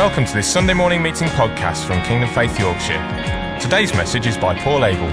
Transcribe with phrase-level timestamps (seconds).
[0.00, 3.58] Welcome to this Sunday morning meeting podcast from Kingdom Faith Yorkshire.
[3.60, 5.06] Today's message is by Paul Abel.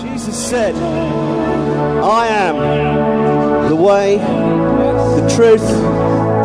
[0.00, 5.68] Jesus said, I am the way, the truth,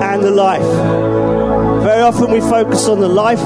[0.01, 1.83] and the life.
[1.83, 3.43] Very often we focus on the life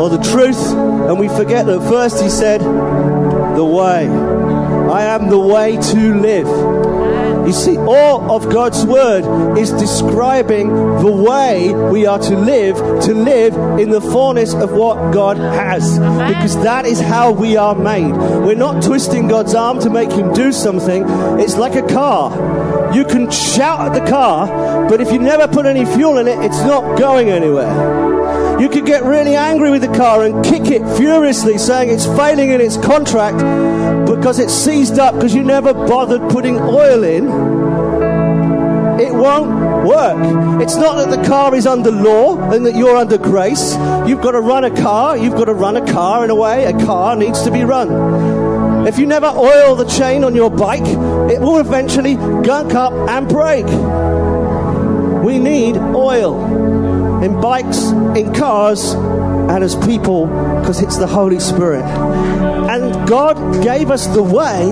[0.00, 4.08] or the truth, and we forget that first he said, the way.
[4.08, 6.48] I am the way to live.
[7.46, 13.14] You see, all of God's word is describing the way we are to live, to
[13.14, 15.98] live in the fullness of what God has.
[15.98, 18.12] Because that is how we are made.
[18.12, 21.04] We're not twisting God's arm to make him do something.
[21.40, 22.94] It's like a car.
[22.94, 26.38] You can shout at the car, but if you never put any fuel in it,
[26.44, 28.60] it's not going anywhere.
[28.60, 32.50] You could get really angry with the car and kick it furiously, saying it's failing
[32.50, 33.38] in its contract
[34.06, 37.26] because it's seized up because you never bothered putting oil in.
[39.00, 40.62] It won't work.
[40.62, 43.74] It's not that the car is under law and that you're under grace.
[44.06, 45.16] You've got to run a car.
[45.16, 48.86] You've got to run a car in a way a car needs to be run.
[48.86, 53.28] If you never oil the chain on your bike, it will eventually gunk up and
[53.28, 53.64] break.
[55.24, 60.26] We need oil in bikes, in cars, and as people
[60.60, 61.84] because it's the Holy Spirit.
[62.72, 64.64] And God gave us the way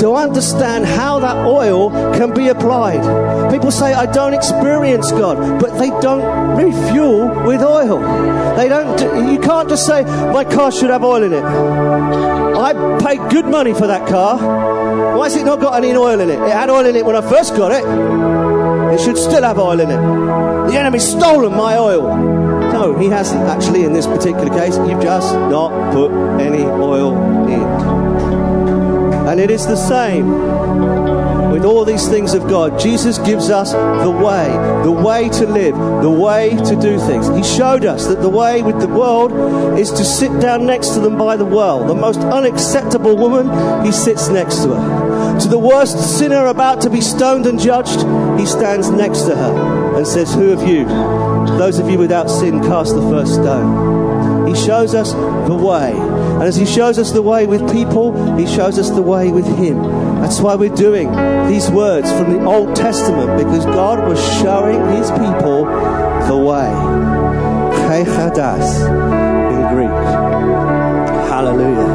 [0.00, 3.02] to understand how that oil can be applied.
[3.50, 7.98] People say, I don't experience God, but they don't refuel with oil.
[8.56, 11.42] They don't, you can't just say, my car should have oil in it.
[11.42, 14.38] I paid good money for that car.
[15.18, 16.38] Why has it not got any oil in it?
[16.38, 18.94] It had oil in it when I first got it.
[18.94, 20.70] It should still have oil in it.
[20.70, 22.49] The enemy's stolen my oil.
[22.80, 24.74] No, he hasn't actually in this particular case.
[24.78, 27.12] You've just not put any oil
[27.46, 27.60] in.
[29.28, 30.30] And it is the same
[31.52, 32.80] with all these things of God.
[32.80, 34.48] Jesus gives us the way,
[34.82, 37.28] the way to live, the way to do things.
[37.28, 41.00] He showed us that the way with the world is to sit down next to
[41.00, 41.84] them by the well.
[41.86, 45.38] The most unacceptable woman, he sits next to her.
[45.40, 48.00] To the worst sinner about to be stoned and judged,
[48.40, 52.60] he stands next to her and says, Who of you those of you without sin,
[52.60, 54.46] cast the first stone.
[54.48, 55.92] He shows us the way.
[55.92, 59.46] And as He shows us the way with people, He shows us the way with
[59.46, 59.82] Him.
[60.20, 61.08] That's why we're doing
[61.48, 65.64] these words from the Old Testament, because God was showing His people
[66.26, 66.70] the way.
[69.00, 69.90] In Greek.
[71.30, 71.88] Hallelujah.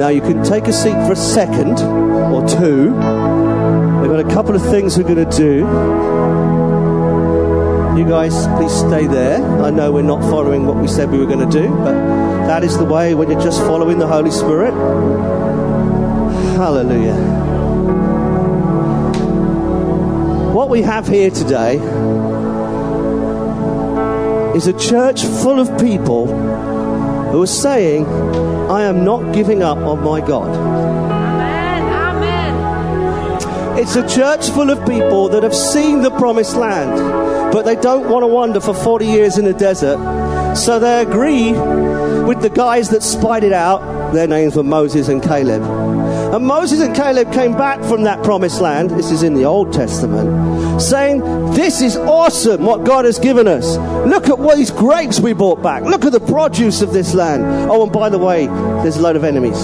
[0.00, 2.92] Now you can take a seat for a second or two.
[2.92, 5.64] We've got a couple of things we're going to do.
[7.96, 9.44] You guys, please stay there.
[9.62, 11.92] I know we're not following what we said we were going to do, but
[12.46, 14.72] that is the way when you're just following the Holy Spirit.
[16.56, 17.14] Hallelujah.
[20.54, 21.76] What we have here today
[24.56, 26.28] is a church full of people
[27.30, 28.06] who are saying,
[28.70, 30.48] I am not giving up on my God.
[30.56, 31.82] Amen.
[31.92, 33.78] Amen.
[33.78, 38.08] It's a church full of people that have seen the promised land but they don't
[38.08, 39.98] want to wander for 40 years in the desert.
[40.56, 44.12] So they agree with the guys that spied it out.
[44.12, 45.62] Their names were Moses and Caleb.
[46.34, 48.90] And Moses and Caleb came back from that promised land.
[48.90, 51.20] This is in the Old Testament, saying,
[51.52, 53.76] This is awesome what God has given us.
[54.06, 55.82] Look at what these grapes we brought back.
[55.82, 57.44] Look at the produce of this land.
[57.70, 59.62] Oh, and by the way, there's a load of enemies.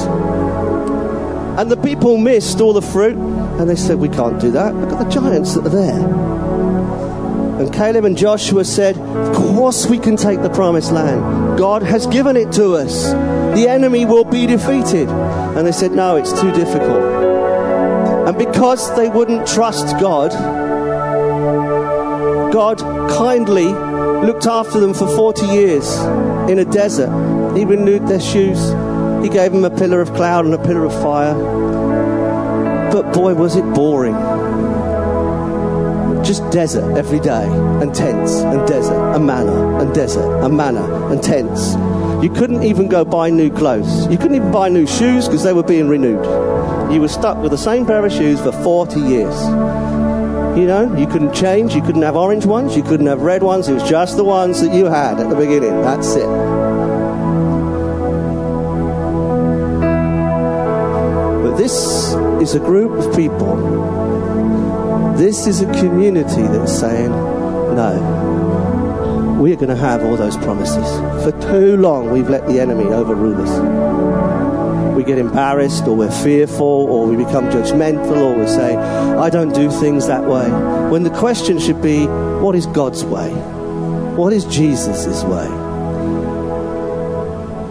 [1.59, 4.75] And the people missed all the fruit, and they said, We can't do that.
[4.75, 6.58] Look at the giants that are there.
[7.59, 11.59] And Caleb and Joshua said, Of course we can take the promised land.
[11.59, 13.11] God has given it to us.
[13.59, 15.09] The enemy will be defeated.
[15.09, 17.03] And they said, No, it's too difficult.
[18.29, 20.31] And because they wouldn't trust God,
[22.53, 23.67] God kindly
[24.25, 25.99] looked after them for 40 years
[26.49, 27.11] in a desert.
[27.57, 28.71] He renewed their shoes.
[29.21, 31.35] He gave them a pillar of cloud and a pillar of fire.
[32.93, 34.38] But boy, was it boring
[36.29, 37.47] just desert every day,
[37.81, 41.73] and tents, and desert, and manna, and desert, and manna, and tents.
[42.23, 44.07] You couldn't even go buy new clothes.
[44.09, 46.23] You couldn't even buy new shoes because they were being renewed.
[46.93, 49.43] You were stuck with the same pair of shoes for 40 years.
[50.59, 53.67] You know, you couldn't change, you couldn't have orange ones, you couldn't have red ones,
[53.69, 55.81] it was just the ones that you had at the beginning.
[55.81, 56.27] That's it.
[61.43, 64.08] But this is a group of people
[65.19, 67.93] this is a community that's saying, no,
[69.41, 70.89] we're going to have all those promises.
[71.25, 74.95] For too long, we've let the enemy overrule us.
[74.95, 79.53] we get embarrassed or we're fearful or we become judgmental or we say, I don't
[79.53, 80.49] do things that way.
[80.89, 83.31] When the question should be, what is God's way?
[84.15, 85.49] What is Jesus' way?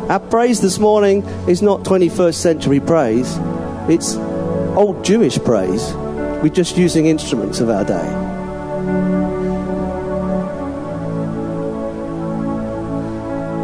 [0.10, 3.38] Our praise this morning is not 21st century praise,
[3.90, 4.18] it's
[4.76, 5.94] old Jewish praise.
[6.42, 8.28] We're just using instruments of our day.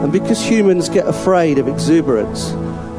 [0.03, 2.49] And because humans get afraid of exuberance,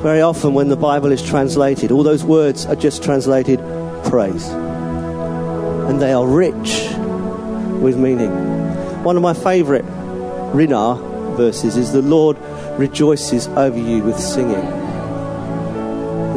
[0.00, 3.58] very often when the Bible is translated, all those words are just translated
[4.04, 4.48] praise.
[4.48, 6.88] And they are rich
[7.82, 8.30] with meaning.
[9.02, 9.84] One of my favorite
[10.54, 12.38] Rinar verses is the Lord
[12.78, 14.83] rejoices over you with singing.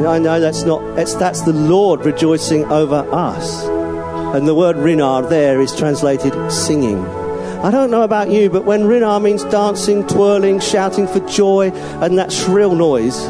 [0.06, 3.64] I know that's not, it's, that's the Lord rejoicing over us.
[4.34, 7.04] And the word Rinar there is translated singing.
[7.04, 11.70] I don't know about you, but when Rinar means dancing, twirling, shouting for joy,
[12.02, 13.20] and that shrill noise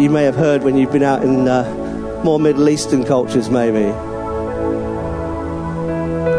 [0.00, 3.90] you may have heard when you've been out in uh, more Middle Eastern cultures, maybe.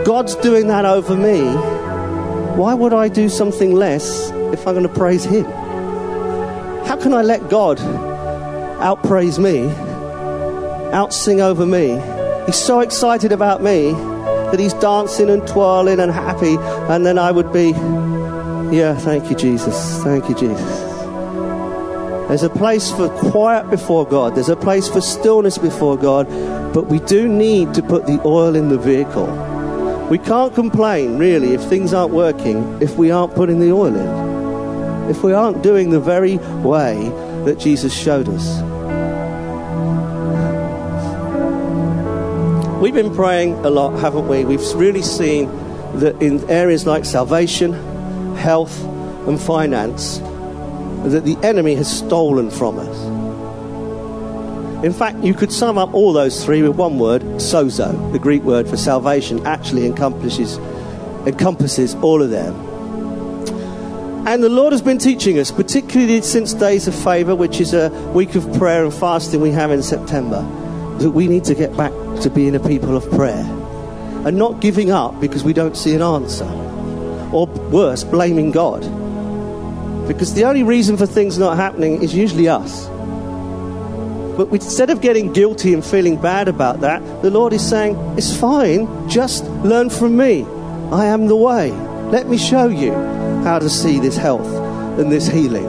[0.06, 1.42] God's doing that over me.
[2.56, 5.46] Why would I do something less if I'm going to praise Him?
[6.86, 7.80] How can I let God
[8.80, 9.70] outpraise me,
[10.94, 12.02] out sing over me?
[12.46, 16.56] He's so excited about me that he's dancing and twirling and happy,
[16.92, 17.72] and then I would be,
[18.76, 20.02] yeah, thank you, Jesus.
[20.04, 20.88] Thank you, Jesus.
[22.28, 26.28] There's a place for quiet before God, there's a place for stillness before God,
[26.74, 29.28] but we do need to put the oil in the vehicle.
[30.10, 35.10] We can't complain, really, if things aren't working, if we aren't putting the oil in,
[35.10, 36.96] if we aren't doing the very way
[37.46, 38.62] that Jesus showed us.
[42.80, 44.46] We've been praying a lot, haven't we?
[44.46, 45.48] We've really seen
[45.96, 47.74] that in areas like salvation,
[48.36, 48.84] health,
[49.28, 54.86] and finance, that the enemy has stolen from us.
[54.86, 58.12] In fact, you could sum up all those three with one word, sozo.
[58.12, 60.60] The Greek word for salvation actually encompasses,
[61.26, 62.54] encompasses all of them.
[64.28, 67.90] And the Lord has been teaching us, particularly since Days of Favor, which is a
[68.14, 70.44] week of prayer and fasting we have in September,
[71.00, 71.92] that we need to get back
[72.22, 73.46] to being a people of prayer
[74.26, 76.46] and not giving up because we don't see an answer.
[77.32, 78.82] Or worse, blaming God.
[80.08, 82.88] Because the only reason for things not happening is usually us.
[84.38, 88.36] But instead of getting guilty and feeling bad about that, the Lord is saying, It's
[88.36, 90.44] fine, just learn from me.
[90.92, 91.72] I am the way.
[91.72, 92.94] Let me show you
[93.44, 94.48] how to see this health
[95.00, 95.66] and this healing.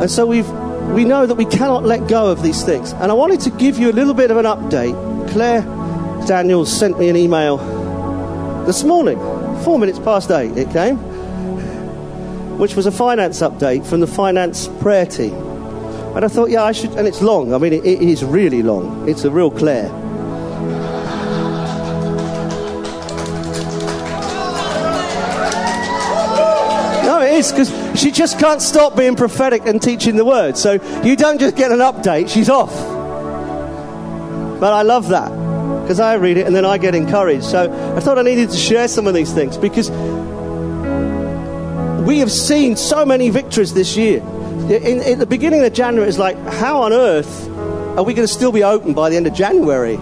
[0.00, 0.48] And so we've
[0.94, 2.92] we know that we cannot let go of these things.
[2.92, 5.30] And I wanted to give you a little bit of an update.
[5.30, 5.62] Claire
[6.26, 7.56] Daniels sent me an email
[8.66, 9.18] this morning,
[9.64, 10.96] four minutes past eight, it came,
[12.58, 15.34] which was a finance update from the finance prayer team.
[16.14, 17.54] And I thought, yeah, I should, and it's long.
[17.54, 19.08] I mean, it, it is really long.
[19.08, 19.88] It's a real Claire.
[27.04, 30.56] No, it is, because she just can't stop being prophetic and teaching the word.
[30.56, 30.72] So
[31.04, 32.72] you don't just get an update, she's off.
[34.58, 35.30] But I love that
[35.82, 37.44] because I read it and then I get encouraged.
[37.44, 39.88] So I thought I needed to share some of these things because
[42.04, 44.18] we have seen so many victories this year.
[44.18, 47.48] In, in the beginning of January, it's like, how on earth
[47.96, 49.94] are we going to still be open by the end of January?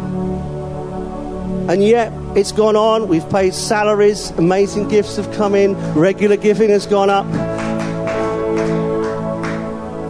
[1.69, 3.09] And yet, it's gone on.
[3.09, 7.27] We've paid salaries, amazing gifts have come in, regular giving has gone up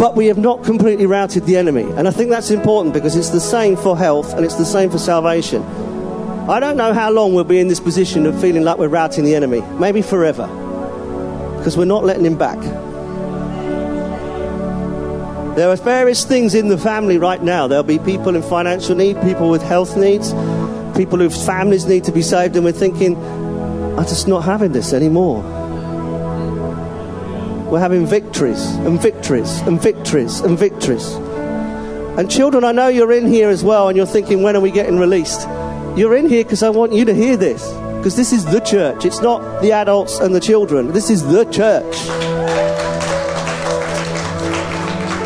[0.00, 1.82] but we have not completely routed the enemy.
[1.82, 4.88] And I think that's important because it's the same for health and it's the same
[4.88, 5.62] for salvation.
[6.48, 9.24] I don't know how long we'll be in this position of feeling like we're routing
[9.24, 9.60] the enemy.
[9.78, 10.46] Maybe forever.
[11.58, 12.58] Because we're not letting him back.
[15.54, 17.66] There are various things in the family right now.
[17.66, 20.32] There'll be people in financial need, people with health needs,
[20.96, 23.16] people whose families need to be saved, and we're thinking,
[23.98, 25.59] I'm just not having this anymore.
[27.70, 31.06] We're having victories and victories and victories and victories.
[32.18, 34.72] And children, I know you're in here as well and you're thinking, when are we
[34.72, 35.46] getting released?
[35.96, 37.72] You're in here because I want you to hear this.
[37.96, 39.04] Because this is the church.
[39.04, 40.92] It's not the adults and the children.
[40.92, 41.96] This is the church.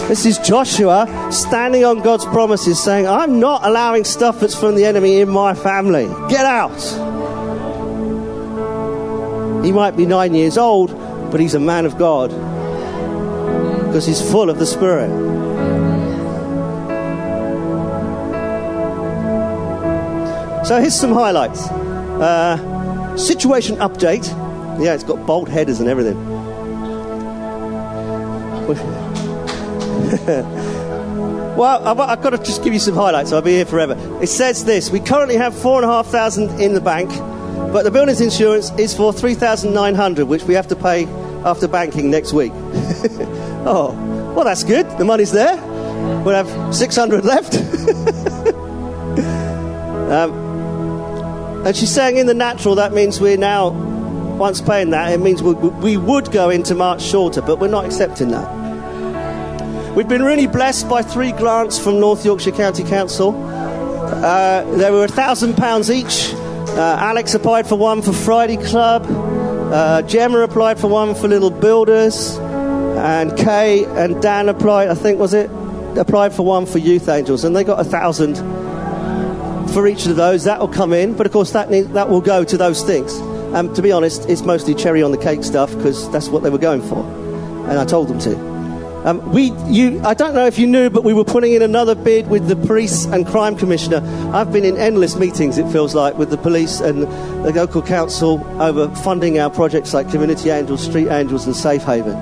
[0.09, 4.85] This is Joshua standing on God's promises saying, I'm not allowing stuff that's from the
[4.85, 6.09] enemy in my family.
[6.29, 6.79] Get out.
[9.65, 10.91] He might be nine years old,
[11.35, 12.31] but he's a man of God
[13.88, 15.09] because he's full of the Spirit.
[20.64, 21.69] So here's some highlights.
[21.69, 24.29] Uh, situation update.
[24.81, 26.14] Yeah, it's got bolt headers and everything.
[31.57, 33.33] well, I've, I've got to just give you some highlights.
[33.33, 33.97] I'll be here forever.
[34.23, 37.09] It says this: We currently have four and a half thousand in the bank,
[37.73, 41.09] but the building's insurance is for three thousand nine hundred, which we have to pay
[41.45, 42.53] after banking next week.
[43.67, 43.95] oh,
[44.35, 44.87] well, that's good.
[44.99, 45.57] The money's there.
[46.25, 47.55] We'll have six hundred left.
[50.11, 50.33] um,
[51.67, 53.71] and she's saying, in the natural, that means we're now
[54.37, 57.85] once paying that, it means we, we would go into March shorter, but we're not
[57.85, 59.95] accepting that.
[59.95, 63.33] We've been really blessed by three grants from North Yorkshire County Council.
[63.47, 66.33] Uh, they were a thousand pounds each.
[66.35, 69.05] Uh, Alex applied for one for Friday Club.
[69.73, 74.88] Uh, Gemma applied for one for Little Builders, and Kay and Dan applied.
[74.88, 75.50] I think was it
[75.97, 78.37] applied for one for Youth Angels, and they got a thousand
[79.73, 80.44] for each of those.
[80.44, 83.14] That will come in, but of course that need, that will go to those things.
[83.54, 86.50] Um, to be honest, it's mostly cherry on the cake stuff because that's what they
[86.50, 87.04] were going for,
[87.68, 88.54] and I told them to.
[89.05, 91.95] Um, we, you, I don't know if you knew, but we were putting in another
[91.95, 94.01] bid with the police and crime commissioner.
[94.33, 98.43] I've been in endless meetings, it feels like, with the police and the local council
[98.63, 102.17] over funding our projects like Community Angels, Street Angels, and Safe Haven.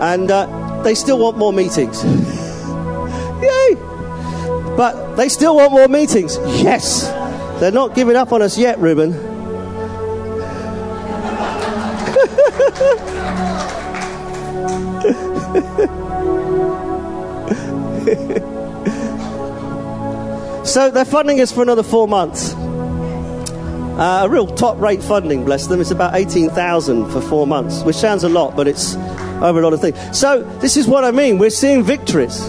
[0.00, 2.02] And uh, they still want more meetings.
[2.04, 3.76] Yay!
[4.76, 6.36] But they still want more meetings.
[6.60, 7.06] Yes!
[7.60, 9.12] They're not giving up on us yet, Ruben.
[20.64, 22.54] so they're funding us for another four months.
[23.98, 25.80] Uh, a real top rate funding, bless them.
[25.80, 28.94] It's about 18,000 for four months, which sounds a lot, but it's
[29.42, 29.98] over a lot of things.
[30.16, 31.38] So this is what I mean.
[31.38, 32.48] We're seeing victories.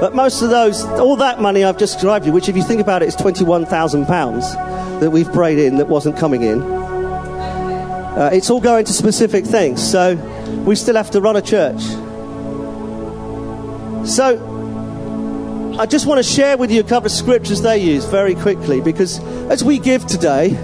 [0.00, 2.80] But most of those, all that money I've just described you, which if you think
[2.80, 6.62] about it is £21,000 that we've prayed in that wasn't coming in.
[6.62, 9.82] Uh, it's all going to specific things.
[9.82, 10.14] So
[10.64, 11.82] we still have to run a church.
[14.04, 18.34] So, I just want to share with you a couple of scriptures they use very
[18.34, 19.18] quickly because
[19.50, 20.54] as we give today,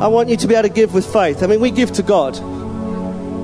[0.00, 1.42] I want you to be able to give with faith.
[1.42, 2.38] I mean, we give to God,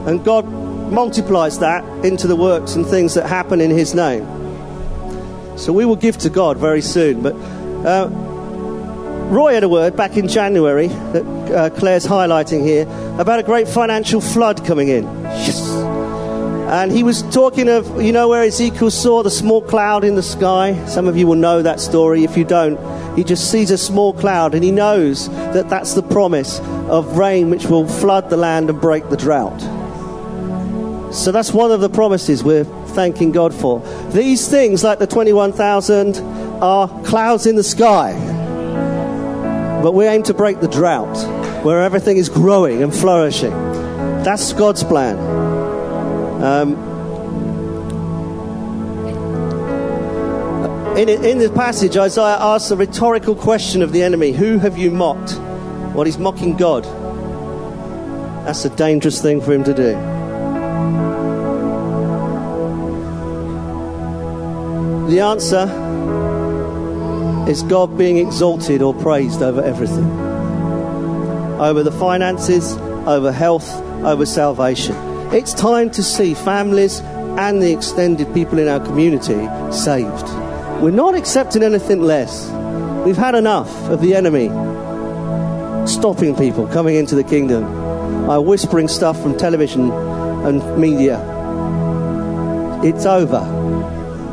[0.08, 4.24] and God multiplies that into the works and things that happen in His name.
[5.58, 7.22] So, we will give to God very soon.
[7.22, 7.34] But
[7.86, 8.08] uh,
[9.28, 12.82] Roy had a word back in January that uh, Claire's highlighting here
[13.20, 15.04] about a great financial flood coming in.
[15.04, 15.93] Yes.
[16.66, 20.22] And he was talking of, you know, where Ezekiel saw the small cloud in the
[20.22, 20.82] sky.
[20.86, 22.24] Some of you will know that story.
[22.24, 22.78] If you don't,
[23.16, 27.50] he just sees a small cloud and he knows that that's the promise of rain
[27.50, 29.60] which will flood the land and break the drought.
[31.14, 33.80] So that's one of the promises we're thanking God for.
[34.10, 36.16] These things, like the 21,000,
[36.62, 38.14] are clouds in the sky.
[39.82, 41.14] But we aim to break the drought
[41.62, 43.52] where everything is growing and flourishing.
[44.24, 45.43] That's God's plan.
[46.44, 46.74] Um,
[50.98, 55.34] in, in passage, Isaiah asks a rhetorical question of the enemy Who have you mocked?
[55.94, 56.84] Well, he's mocking God.
[58.44, 59.92] That's a dangerous thing for him to do.
[65.10, 65.64] The answer
[67.48, 70.24] is God being exalted or praised over everything
[71.60, 73.72] over the finances, over health,
[74.04, 75.13] over salvation.
[75.32, 80.28] It's time to see families and the extended people in our community saved.
[80.80, 82.50] We're not accepting anything less.
[83.04, 84.48] We've had enough of the enemy
[85.86, 87.64] stopping people coming into the kingdom
[88.26, 91.18] by whispering stuff from television and media.
[92.84, 93.40] It's over.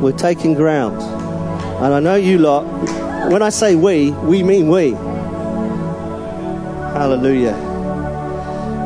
[0.02, 1.02] We're taking ground.
[1.82, 2.66] And I know you lot,
[3.32, 4.92] when I say we, we mean we.
[6.94, 7.71] Hallelujah.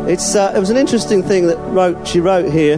[0.07, 2.75] It's, uh, it was an interesting thing that wrote, she wrote here.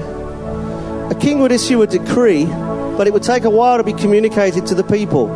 [1.11, 4.65] A king would issue a decree, but it would take a while to be communicated
[4.67, 5.27] to the people.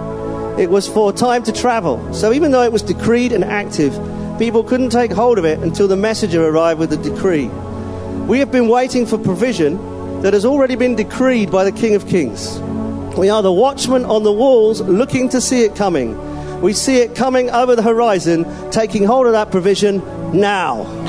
[0.58, 2.14] It was for time to travel.
[2.14, 3.92] So even though it was decreed and active,
[4.40, 7.48] people couldn't take hold of it until the messenger arrived with the decree.
[8.26, 12.08] We have been waiting for provision that has already been decreed by the King of
[12.08, 12.58] Kings.
[13.18, 16.62] We are the watchmen on the walls looking to see it coming.
[16.62, 20.02] We see it coming over the horizon, taking hold of that provision
[20.40, 21.01] now.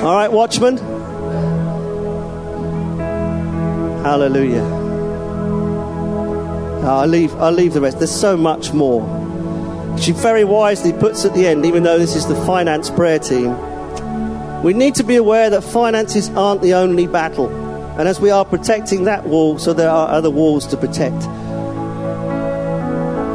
[0.00, 0.76] All right, watchman.
[4.04, 4.62] Hallelujah.
[6.84, 7.98] I'll leave, I'll leave the rest.
[7.98, 9.02] There's so much more.
[9.98, 13.56] She very wisely puts at the end, even though this is the finance prayer team,
[14.62, 17.48] we need to be aware that finances aren't the only battle.
[17.98, 21.16] And as we are protecting that wall, so there are other walls to protect.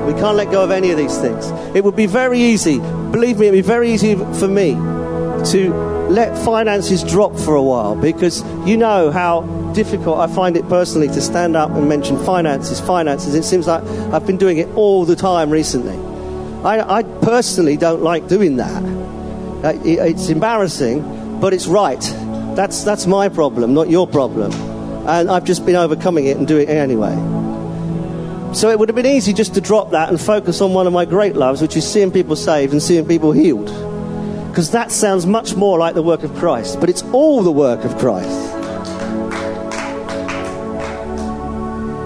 [0.08, 1.48] We can't let go of any of these things.
[1.76, 4.72] It would be very easy, believe me, it would be very easy for me
[5.52, 9.42] to let finances drop for a while because you know how
[9.74, 13.36] difficult I find it personally to stand up and mention finances, finances.
[13.36, 13.84] It seems like
[14.14, 15.98] I've been doing it all the time recently.
[16.64, 18.84] I, I personally don't like doing that.
[19.64, 22.02] Uh, it, it's embarrassing, but it's right.
[22.56, 24.52] That's, that's my problem, not your problem.
[25.08, 27.16] And I've just been overcoming it and doing it anyway.
[28.54, 30.94] So it would have been easy just to drop that and focus on one of
[30.94, 33.70] my great loves, which is seeing people saved and seeing people healed.
[34.54, 37.84] Because that sounds much more like the work of Christ, but it's all the work
[37.86, 38.30] of Christ.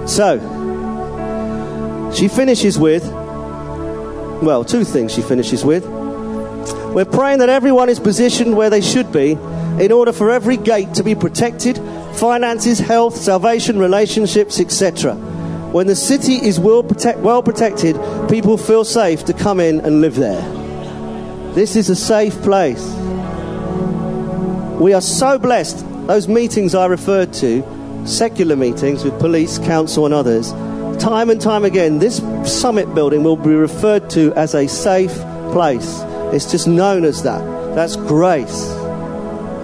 [0.10, 0.40] So,
[2.16, 3.04] she finishes with,
[4.42, 5.86] well, two things she finishes with.
[6.96, 10.94] We're praying that everyone is positioned where they should be in order for every gate
[10.94, 11.78] to be protected
[12.14, 15.16] finances, health, salvation, relationships, etc.
[15.16, 17.98] When the city is well, protect, well protected,
[18.30, 20.57] people feel safe to come in and live there.
[21.58, 22.86] This is a safe place.
[24.80, 25.84] We are so blessed.
[26.06, 27.64] Those meetings I referred to,
[28.06, 30.52] secular meetings with police, council, and others,
[31.02, 35.16] time and time again, this summit building will be referred to as a safe
[35.52, 36.02] place.
[36.32, 37.44] It's just known as that.
[37.74, 38.70] That's grace.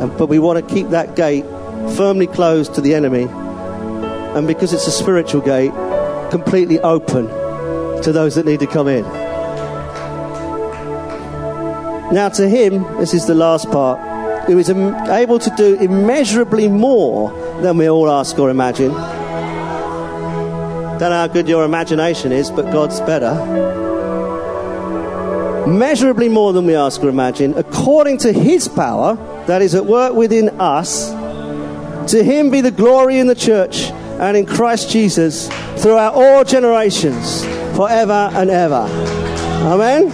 [0.01, 1.45] And, but we want to keep that gate
[1.95, 3.27] firmly closed to the enemy.
[4.35, 5.71] And because it's a spiritual gate,
[6.31, 7.27] completely open
[8.01, 9.22] to those that need to come in.
[12.13, 13.99] Now, to him, this is the last part,
[14.45, 18.91] who is able to do immeasurably more than we all ask or imagine.
[18.91, 18.99] Don't
[20.99, 23.33] know how good your imagination is, but God's better.
[25.67, 29.15] Measurably more than we ask or imagine, according to his power
[29.47, 31.09] that is at work within us.
[32.11, 33.85] To him be the glory in the church
[34.19, 37.43] and in Christ Jesus throughout all generations,
[37.75, 38.87] forever and ever.
[39.65, 40.11] Amen.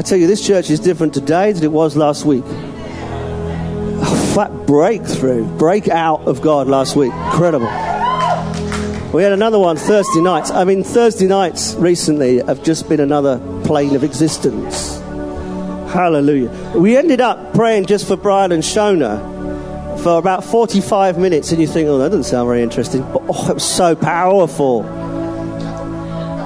[0.00, 2.42] I tell you, this church is different today than it was last week.
[2.46, 7.12] A flat breakthrough, breakout of God last week.
[7.12, 7.66] Incredible.
[9.12, 10.50] We had another one Thursday nights.
[10.50, 14.96] I mean, Thursday nights recently have just been another plane of existence.
[15.92, 16.48] Hallelujah.
[16.74, 19.20] We ended up praying just for Brian and Shona
[20.02, 23.02] for about 45 minutes, and you think, oh, that doesn't sound very interesting.
[23.02, 24.82] But oh, it was so powerful.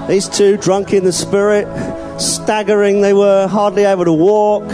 [0.09, 1.69] These two, drunk in the spirit,
[2.19, 4.69] staggering, they were hardly able to walk.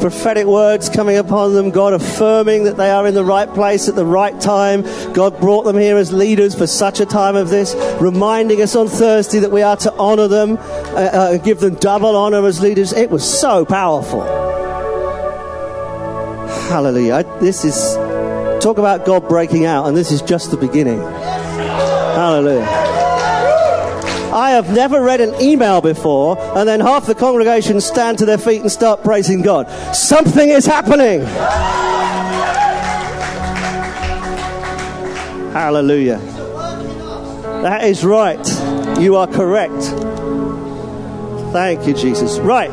[0.00, 3.96] Prophetic words coming upon them, God affirming that they are in the right place at
[3.96, 4.82] the right time.
[5.12, 8.88] God brought them here as leaders for such a time of this, reminding us on
[8.88, 12.94] Thursday that we are to honor them, uh, uh, give them double honor as leaders.
[12.94, 14.22] It was so powerful.
[16.70, 17.16] Hallelujah.
[17.16, 17.94] I, this is,
[18.62, 21.00] talk about God breaking out, and this is just the beginning.
[21.00, 22.89] Hallelujah.
[24.32, 28.38] I have never read an email before and then half the congregation stand to their
[28.38, 29.68] feet and start praising God.
[29.94, 31.22] Something is happening.
[35.52, 36.18] Hallelujah.
[37.62, 38.38] That is right.
[39.00, 39.82] You are correct.
[41.52, 42.38] Thank you, Jesus.
[42.38, 42.70] Right.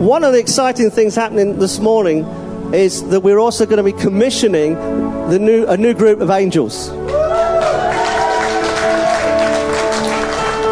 [0.00, 2.24] One of the exciting things happening this morning
[2.74, 4.74] is that we're also going to be commissioning
[5.30, 6.90] the new, a new group of angels.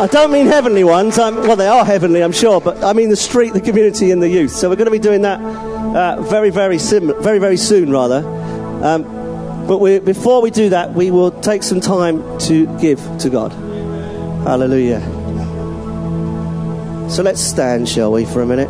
[0.05, 1.17] I don't mean heavenly ones.
[1.17, 4.29] Well, they are heavenly, I'm sure, but I mean the street, the community, and the
[4.29, 4.51] youth.
[4.51, 8.19] So we're going to be doing that uh, very, very, sim- very, very soon, rather.
[8.85, 9.05] Um,
[9.67, 13.53] but we, before we do that, we will take some time to give to God.
[14.47, 15.01] Hallelujah.
[17.09, 18.69] So let's stand, shall we, for a minute?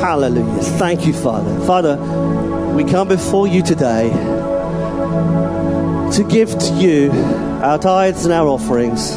[0.00, 0.62] Hallelujah.
[0.78, 1.60] Thank you, Father.
[1.66, 1.98] Father,
[2.74, 4.37] we come before you today
[6.12, 7.10] to give to you
[7.62, 9.16] our tithes and our offerings,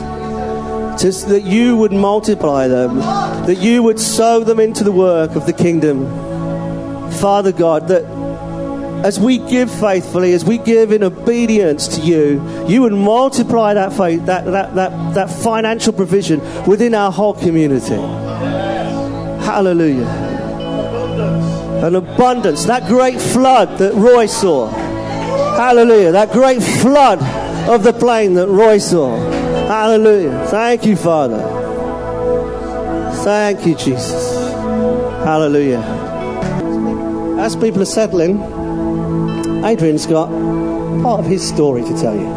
[1.01, 2.97] just that you would multiply them,
[3.45, 6.05] that you would sow them into the work of the kingdom.
[7.13, 8.03] Father God, that
[9.05, 13.93] as we give faithfully, as we give in obedience to you, you would multiply that
[13.93, 17.95] faith, that, that, that, that financial provision within our whole community.
[19.43, 20.07] Hallelujah.
[21.83, 24.80] An abundance, that great flood that Roy saw
[25.57, 26.11] Hallelujah.
[26.11, 27.21] That great flood
[27.69, 29.15] of the plain that Roy saw.
[29.67, 30.47] Hallelujah.
[30.47, 31.41] Thank you, Father.
[33.23, 34.33] Thank you, Jesus.
[35.23, 35.81] Hallelujah.
[37.39, 38.41] As people are settling,
[39.63, 40.29] Adrian's got
[41.03, 42.27] part of his story to tell you.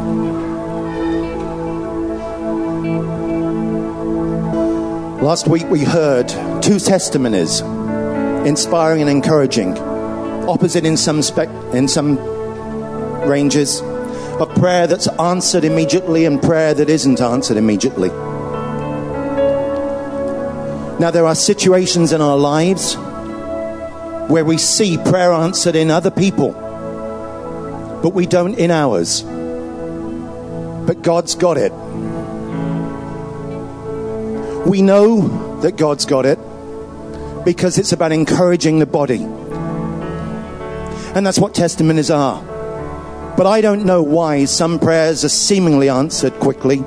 [5.22, 6.28] Last week we heard
[6.62, 7.60] two testimonies,
[8.46, 9.76] inspiring and encouraging,
[10.46, 12.18] opposite in some spec- in some
[13.26, 13.80] ranges,
[14.40, 18.08] of prayer that's answered immediately and prayer that isn't answered immediately.
[20.98, 22.96] Now there are situations in our lives
[24.28, 26.52] where we see prayer answered in other people,
[28.02, 29.22] but we don't in ours.
[30.86, 31.72] But God's got it.
[34.66, 36.38] We know that God's got it
[37.44, 39.22] because it's about encouraging the body.
[41.14, 42.53] And that's what testimonies are.
[43.36, 46.84] But I don't know why some prayers are seemingly answered quickly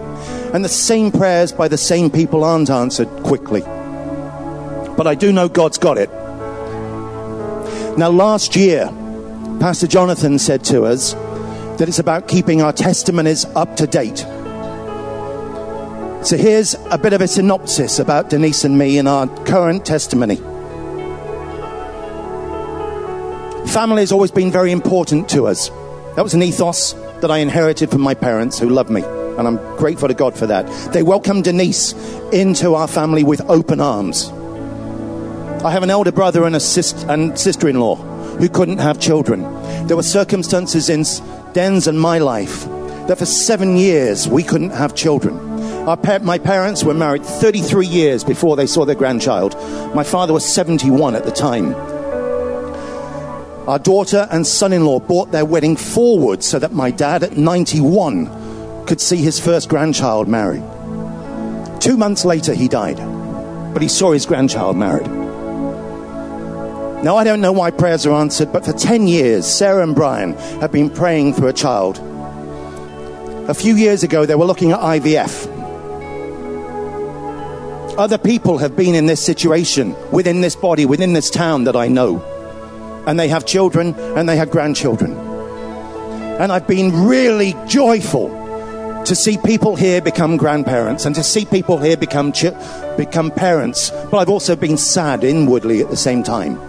[0.53, 3.61] and the same prayers by the same people aren't answered quickly.
[3.61, 6.09] But I do know God's got it.
[7.97, 8.87] Now, last year,
[9.59, 11.13] Pastor Jonathan said to us
[11.77, 14.19] that it's about keeping our testimonies up to date.
[16.25, 20.37] So here's a bit of a synopsis about Denise and me and our current testimony.
[23.67, 25.69] Family has always been very important to us.
[26.17, 29.57] That was an ethos that I inherited from my parents who love me, and I'm
[29.77, 30.65] grateful to God for that.
[30.91, 31.93] They welcomed Denise
[32.33, 34.29] into our family with open arms.
[35.63, 36.59] I have an elder brother and a
[37.07, 39.43] and sister-in-law who couldn't have children.
[39.85, 41.05] There were circumstances in
[41.53, 42.65] Den's and my life
[43.05, 45.37] that for seven years we couldn't have children.
[45.85, 49.53] Pa- my parents were married 33 years before they saw their grandchild.
[49.93, 51.75] My father was 71 at the time.
[53.67, 57.35] Our daughter and son in law brought their wedding forward so that my dad, at
[57.35, 60.63] 91, could see his first grandchild married.
[61.81, 62.95] Two months later, he died,
[63.73, 65.07] but he saw his grandchild married.
[67.03, 70.37] Now, I don't know why prayers are answered, but for 10 years, Sarah and Brian
[70.61, 71.99] have been praying for a child.
[73.49, 75.45] A few years ago, they were looking at IVF.
[77.97, 81.89] Other people have been in this situation within this body, within this town that I
[81.89, 82.36] know.
[83.07, 85.13] And they have children and they have grandchildren.
[86.39, 88.29] And I've been really joyful
[89.05, 92.53] to see people here become grandparents and to see people here become, chi-
[92.97, 93.89] become parents.
[94.11, 96.59] But I've also been sad inwardly at the same time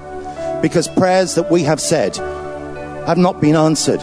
[0.62, 2.16] because prayers that we have said
[3.06, 4.00] have not been answered.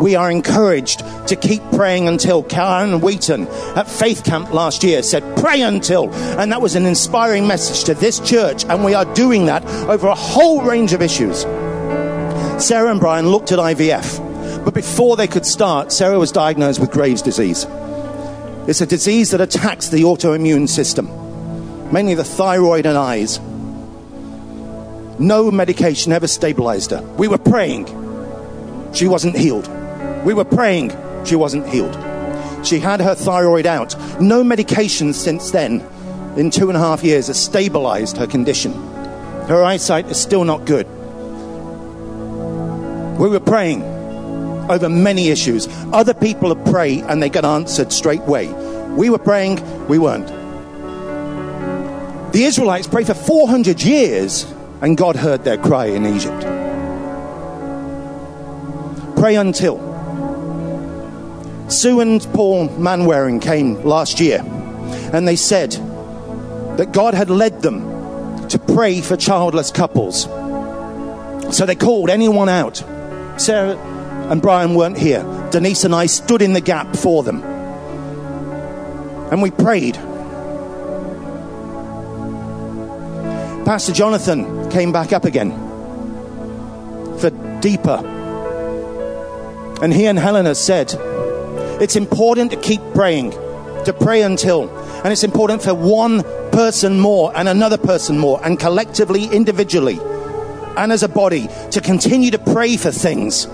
[0.00, 5.22] We are encouraged to keep praying until Karen Wheaton at Faith Camp last year said,
[5.38, 6.12] Pray until.
[6.38, 8.64] And that was an inspiring message to this church.
[8.66, 11.42] And we are doing that over a whole range of issues.
[12.62, 14.64] Sarah and Brian looked at IVF.
[14.64, 17.66] But before they could start, Sarah was diagnosed with Graves' disease.
[18.66, 21.06] It's a disease that attacks the autoimmune system,
[21.92, 23.38] mainly the thyroid and eyes.
[25.18, 27.00] No medication ever stabilized her.
[27.16, 27.86] We were praying.
[28.92, 29.70] She wasn't healed.
[30.24, 30.92] We were praying.
[31.24, 31.94] She wasn't healed.
[32.64, 33.94] She had her thyroid out.
[34.20, 35.80] No medication since then,
[36.36, 38.72] in two and a half years, has stabilized her condition.
[39.46, 40.86] Her eyesight is still not good.
[43.18, 43.82] We were praying
[44.68, 45.68] over many issues.
[45.92, 48.52] Other people prayed and they get answered straight away.
[48.94, 50.26] We were praying, we weren't.
[52.32, 54.52] The Israelites prayed for 400 years
[54.82, 56.42] and God heard their cry in Egypt.
[59.16, 59.85] Pray until.
[61.68, 64.40] Sue and Paul Manwaring came last year
[65.12, 65.72] and they said
[66.78, 70.24] that God had led them to pray for childless couples.
[71.56, 72.76] So they called anyone out.
[73.36, 73.76] Sarah
[74.30, 75.22] and Brian weren't here.
[75.50, 77.42] Denise and I stood in the gap for them.
[79.32, 79.94] And we prayed.
[83.64, 85.50] Pastor Jonathan came back up again
[87.18, 88.04] for deeper.
[89.82, 90.94] And he and Helena said,
[91.80, 94.70] It's important to keep praying, to pray until.
[95.04, 99.98] And it's important for one person more and another person more, and collectively, individually,
[100.76, 103.46] and as a body, to continue to pray for things.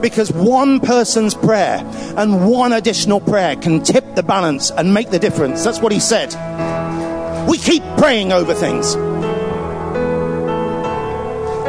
[0.00, 1.82] Because one person's prayer
[2.16, 5.64] and one additional prayer can tip the balance and make the difference.
[5.64, 6.32] That's what he said.
[7.48, 8.94] We keep praying over things.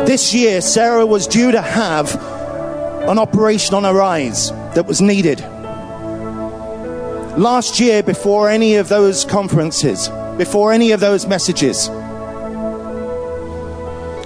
[0.07, 2.13] This year, Sarah was due to have
[3.09, 5.43] an operation on her eyes that was needed.
[7.37, 11.89] Last year, before any of those conferences, before any of those messages,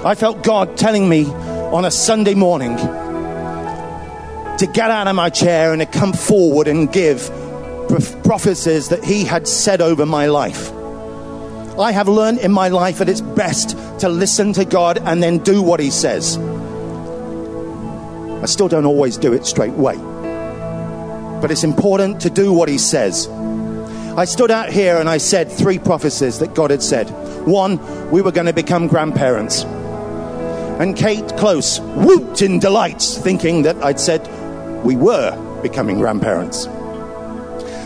[0.04, 5.74] I felt God telling me on a Sunday morning to get out of my chair
[5.74, 7.32] and to come forward and give
[8.24, 10.72] prophecies that He had said over my life.
[11.80, 15.40] I have learned in my life that it's best to listen to God and then
[15.40, 16.38] do what He says.
[18.44, 19.96] I still don't always do it straight away,
[21.42, 23.28] but it's important to do what He says.
[24.18, 27.10] I stood out here and I said three prophecies that God had said.
[27.48, 27.80] One,
[28.12, 29.64] we were going to become grandparents.
[29.64, 34.28] And Kate Close whooped in delight, thinking that I'd said
[34.84, 36.66] we were becoming grandparents.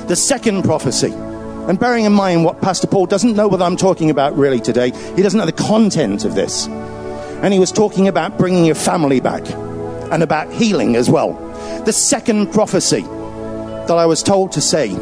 [0.07, 4.09] The second prophecy, and bearing in mind what Pastor Paul doesn't know what I'm talking
[4.09, 6.67] about really today, he doesn't know the content of this.
[6.67, 9.47] And he was talking about bringing your family back
[10.11, 11.33] and about healing as well.
[11.85, 13.05] The second prophecy
[13.87, 14.93] that I was told to say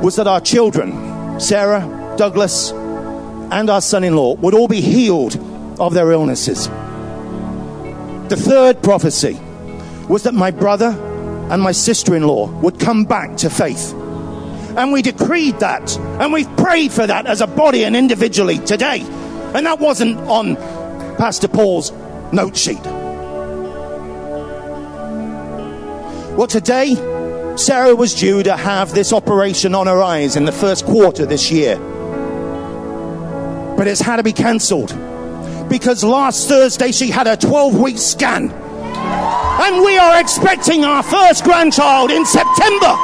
[0.00, 5.36] was that our children, Sarah, Douglas, and our son in law, would all be healed
[5.78, 6.68] of their illnesses.
[8.28, 9.38] The third prophecy
[10.08, 10.88] was that my brother
[11.50, 13.92] and my sister in law would come back to faith.
[14.76, 19.00] And we decreed that, and we've prayed for that as a body and individually today.
[19.54, 20.56] And that wasn't on
[21.16, 21.90] Pastor Paul's
[22.32, 22.80] note sheet.
[26.36, 26.94] Well, today,
[27.60, 31.50] Sarah was due to have this operation on her eyes in the first quarter this
[31.50, 31.76] year.
[33.76, 34.96] But it's had to be cancelled
[35.68, 38.50] because last Thursday she had a 12 week scan.
[38.50, 42.96] And we are expecting our first grandchild in September.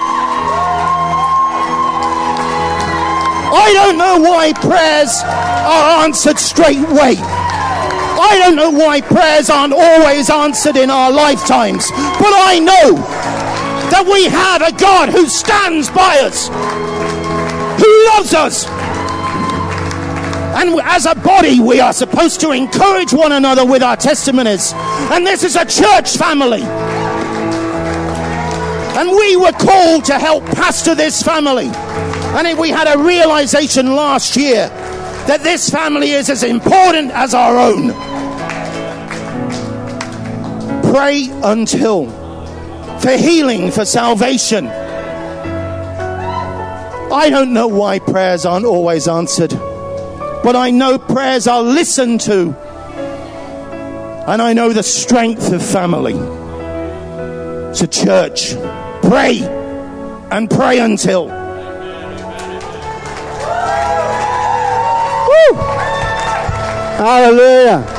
[3.53, 7.17] I don't know why prayers are answered straight away.
[7.19, 11.91] I don't know why prayers aren't always answered in our lifetimes.
[11.91, 13.36] But I know
[13.91, 16.49] that we have a God who stands by us,
[17.81, 18.67] who loves us.
[20.57, 24.73] And as a body, we are supposed to encourage one another with our testimonies.
[24.75, 26.63] And this is a church family.
[28.97, 31.69] And we were called to help pastor this family.
[31.69, 34.69] And we had a realization last year
[35.27, 37.93] that this family is as important as our own.
[40.93, 42.26] Pray until
[43.07, 44.67] for healing, for salvation.
[47.13, 49.51] I don't know why prayers aren't always answered,
[50.43, 52.53] but I know prayers are listened to.
[54.27, 56.15] And I know the strength of family.
[57.77, 58.55] So, church,
[59.03, 59.39] pray
[60.33, 61.27] and pray until.
[65.29, 65.55] Woo!
[66.99, 67.96] Hallelujah.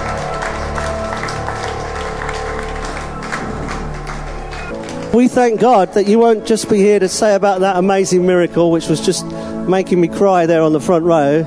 [5.14, 8.72] We thank God that you won't just be here to say about that amazing miracle,
[8.72, 9.26] which was just
[9.68, 11.44] making me cry there on the front row,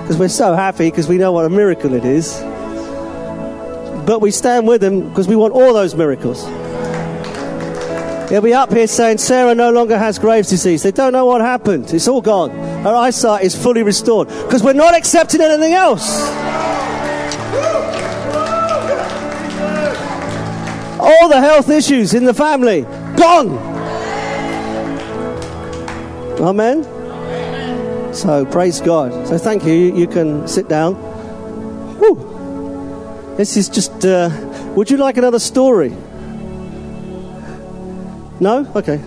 [0.00, 2.40] because we're so happy because we know what a miracle it is.
[4.04, 6.44] But we stand with them because we want all those miracles.
[8.30, 10.82] He'll be up here saying Sarah no longer has Graves' disease.
[10.82, 11.92] They don't know what happened.
[11.92, 12.50] It's all gone.
[12.82, 16.20] Her eyesight is fully restored because we're not accepting anything else.
[21.04, 22.82] All the health issues in the family
[23.16, 23.58] gone.
[26.40, 26.82] Amen.
[28.14, 29.26] So praise God.
[29.26, 29.74] So thank you.
[29.74, 30.94] You, can sit down.
[31.98, 33.34] Whew.
[33.36, 34.04] This is just.
[34.04, 34.30] Uh,
[34.74, 35.90] would you like another story?
[38.40, 38.66] No?
[38.74, 39.00] Okay.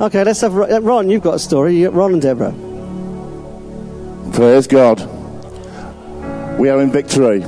[0.00, 1.08] Okay, let's have Ron.
[1.08, 1.86] You've got a story.
[1.86, 2.54] Ron and Deborah.
[4.34, 5.00] Praise God.
[6.58, 7.44] We are in victory.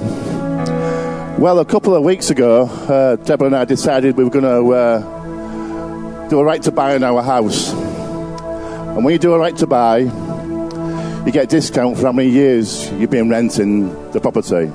[1.39, 4.73] Well, a couple of weeks ago, uh, Deborah and I decided we were going to
[4.75, 7.73] uh, do a right to buy in our house.
[7.73, 12.31] And when you do a right to buy, you get a discount for how many
[12.31, 14.67] years you've been renting the property.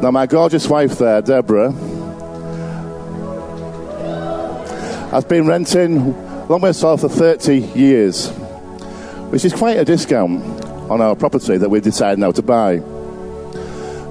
[0.00, 1.72] Now, my gorgeous wife there, Deborah,
[5.10, 8.30] has been renting along with herself for 30 years,
[9.28, 10.42] which is quite a discount
[10.90, 12.82] on our property that we decided now to buy.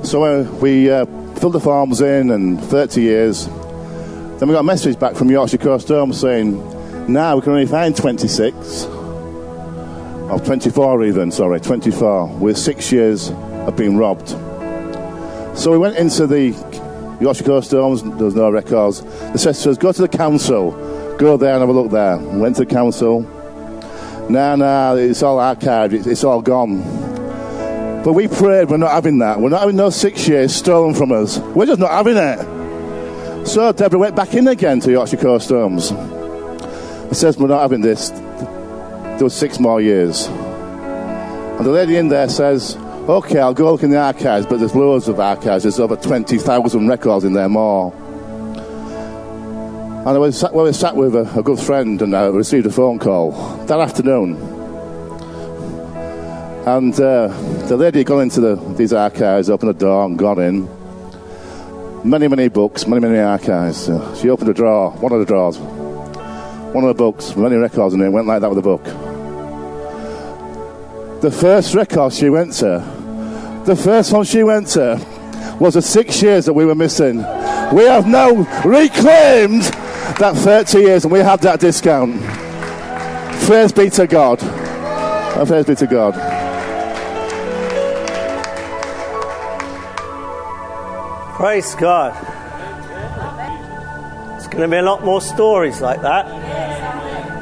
[0.07, 3.45] So uh, we uh, filled the forms in and 30 years.
[3.47, 6.55] Then we got a message back from Yorkshire Coast Home saying,
[7.11, 13.75] now we can only find 26, or 24 even, sorry, 24, with six years of
[13.75, 14.29] being robbed.
[15.59, 16.51] So we went into the
[17.19, 19.01] Yorkshire Coast Homes, there was no records.
[19.01, 20.71] The said us, go to the council,
[21.17, 22.15] go there and have a look there.
[22.17, 23.23] Went to the council.
[24.29, 27.06] Nah, nah, it's all archived, it's all gone.
[28.07, 29.41] But we prayed, we're not having that.
[29.41, 31.39] We're not having those six years stolen from us.
[31.39, 33.45] We're just not having it.
[33.45, 35.91] So Deborah went back in again to Yorkshire Coast Homes.
[35.91, 38.11] It says, we're not having this.
[38.11, 40.27] There was six more years.
[40.27, 44.73] And the lady in there says, okay, I'll go look in the archives, but there's
[44.73, 45.63] loads of archives.
[45.65, 47.93] There's over 20,000 records in there more.
[49.99, 52.27] And I was sat, well, I was sat with a, a good friend and I
[52.27, 53.31] received a phone call
[53.65, 54.56] that afternoon.
[56.67, 57.27] And uh,
[57.67, 60.67] the lady got into the, these archives, opened the door, and got in.
[62.03, 63.87] Many, many books, many, many archives.
[63.87, 67.93] Uh, she opened a drawer, one of the drawers, one of the books, many records
[67.93, 68.83] in it, went like that with the book.
[71.21, 72.83] The first record she went to,
[73.65, 74.99] the first one she went to,
[75.61, 77.19] was the six years that we were missing.
[77.73, 78.31] We have now
[78.65, 79.63] reclaimed
[80.19, 82.21] that 30 years and we have that discount.
[83.45, 84.39] Praise be to God.
[85.47, 86.36] Praise be to God.
[91.37, 92.13] Praise God.
[94.37, 96.25] It's going to be a lot more stories like that.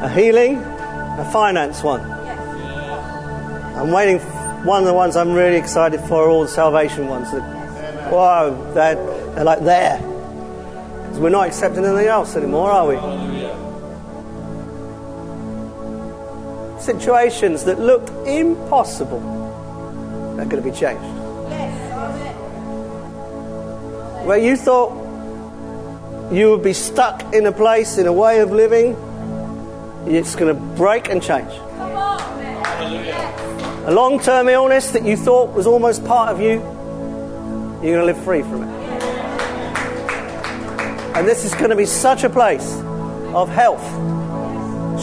[0.03, 2.01] A healing, a finance one.
[2.01, 4.19] I'm waiting.
[4.65, 7.31] One of the ones I'm really excited for all the salvation ones.
[7.31, 8.95] That, wow, they're,
[9.33, 9.99] they're like there.
[9.99, 12.97] 'Cause we're not accepting anything else anymore, are we?
[16.81, 19.21] Situations that looked impossible
[20.37, 21.14] are going to be changed.
[24.25, 24.91] Where you thought
[26.33, 28.95] you would be stuck in a place, in a way of living,
[30.07, 31.51] it's going to break and change.
[33.85, 36.53] A long term illness that you thought was almost part of you,
[37.83, 38.69] you're going to live free from it.
[41.15, 42.81] And this is going to be such a place
[43.35, 43.83] of health.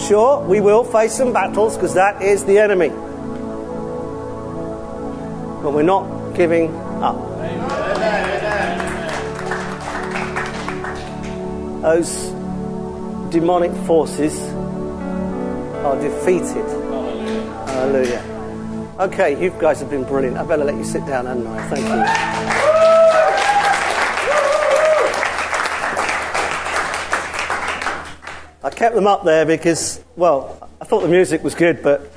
[0.08, 2.88] Sure, we will face some battles because that is the enemy.
[5.62, 7.31] But we're not giving up.
[11.82, 12.30] Those
[13.32, 14.38] demonic forces
[15.82, 16.64] are defeated.
[17.66, 18.94] Hallelujah.
[19.00, 20.36] Okay, you guys have been brilliant.
[20.36, 21.68] I better let you sit down, hadn't I?
[21.70, 22.52] Thank you.
[28.62, 32.12] I kept them up there because, well, I thought the music was good, but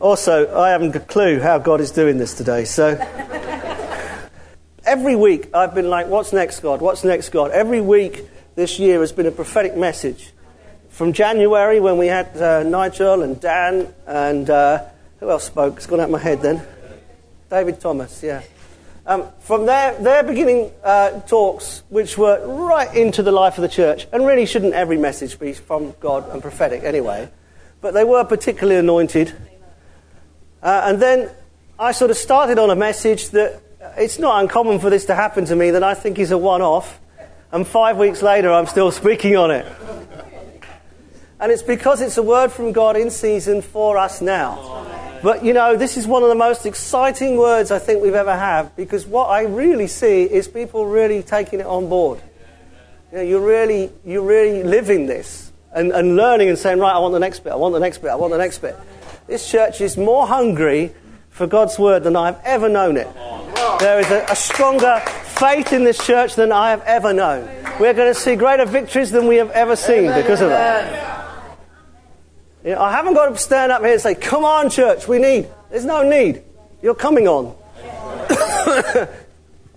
[0.00, 2.64] also I haven't a clue how God is doing this today.
[2.64, 2.96] So
[4.86, 6.80] every week I've been like, what's next, God?
[6.80, 7.50] What's next, God?
[7.50, 10.32] Every week this year has been a prophetic message.
[10.88, 14.84] From January, when we had uh, Nigel and Dan and uh,
[15.20, 15.76] who else spoke?
[15.76, 16.62] It's gone out of my head then.
[17.48, 18.42] David Thomas, yeah.
[19.06, 23.68] Um, from their, their beginning uh, talks, which were right into the life of the
[23.68, 27.28] church, and really shouldn't every message be from God and prophetic anyway,
[27.80, 29.34] but they were particularly anointed.
[30.62, 31.30] Uh, and then
[31.78, 33.62] I sort of started on a message that
[33.96, 36.62] it's not uncommon for this to happen to me, that I think is a one
[36.62, 37.00] off,
[37.52, 39.66] and five weeks later I'm still speaking on it.
[41.40, 44.86] And it's because it's a word from God in season for us now.
[45.22, 48.36] But you know, this is one of the most exciting words I think we've ever
[48.36, 52.20] had because what I really see is people really taking it on board.
[53.10, 56.98] You know, you're really, you're really living this and, and learning and saying, right, I
[56.98, 58.76] want the next bit, I want the next bit, I want the next bit.
[59.26, 60.94] This church is more hungry
[61.28, 63.08] for God's word than I've ever known it.
[63.78, 65.02] There is a, a stronger
[65.40, 67.48] faith in this church than I have ever known.
[67.80, 71.56] We're going to see greater victories than we have ever seen because of that.
[72.62, 75.18] You know, I haven't got to stand up here and say, come on, church, we
[75.18, 75.48] need.
[75.70, 76.42] There's no need.
[76.82, 77.56] You're coming on.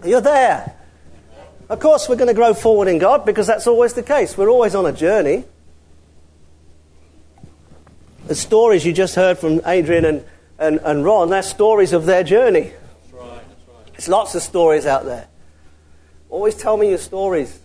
[0.06, 0.76] You're there.
[1.70, 4.38] Of course, we're going to grow forward in God because that's always the case.
[4.38, 5.46] We're always on a journey.
[8.28, 10.26] The stories you just heard from Adrian and,
[10.60, 12.74] and, and Ron, they're stories of their journey.
[12.74, 13.94] That's right, that's right.
[13.94, 15.30] There's lots of stories out there.
[16.34, 17.60] Always tell me your stories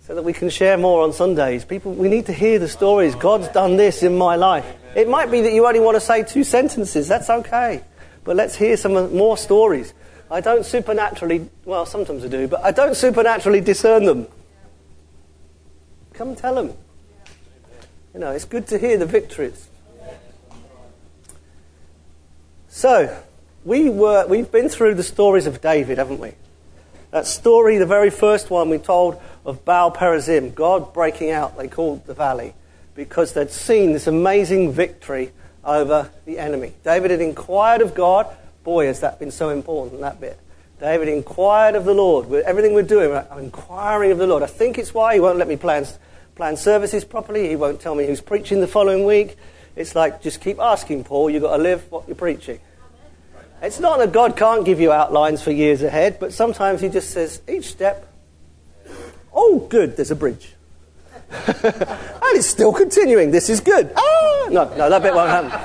[0.00, 1.64] so that we can share more on Sundays.
[1.64, 3.14] People, we need to hear the stories.
[3.14, 4.66] God's done this in my life.
[4.96, 7.06] It might be that you only want to say two sentences.
[7.06, 7.84] That's okay.
[8.24, 9.94] But let's hear some more stories.
[10.32, 14.26] I don't supernaturally, well, sometimes I do, but I don't supernaturally discern them.
[16.12, 16.72] Come tell them.
[18.14, 19.68] You know, it's good to hear the victories.
[22.66, 23.16] So,
[23.64, 26.32] we were, we've been through the stories of David, haven't we?
[27.10, 31.68] That story, the very first one we told of Baal Perazim, God breaking out, they
[31.68, 32.52] called the valley,
[32.94, 35.32] because they'd seen this amazing victory
[35.64, 36.74] over the enemy.
[36.84, 38.26] David had inquired of God.
[38.62, 40.38] Boy, has that been so important, that bit.
[40.80, 42.28] David inquired of the Lord.
[42.28, 44.42] With everything we're doing, I'm inquiring of the Lord.
[44.42, 45.86] I think it's why he won't let me plan,
[46.34, 47.48] plan services properly.
[47.48, 49.36] He won't tell me who's preaching the following week.
[49.76, 51.30] It's like, just keep asking, Paul.
[51.30, 52.60] You've got to live what you're preaching.
[53.60, 57.10] It's not that God can't give you outlines for years ahead, but sometimes He just
[57.10, 58.12] says, each step,
[59.32, 60.54] oh, good, there's a bridge.
[61.30, 61.64] and
[62.34, 63.30] it's still continuing.
[63.30, 63.92] This is good.
[63.96, 64.46] Ah!
[64.50, 65.60] No, no, that bit won't happen.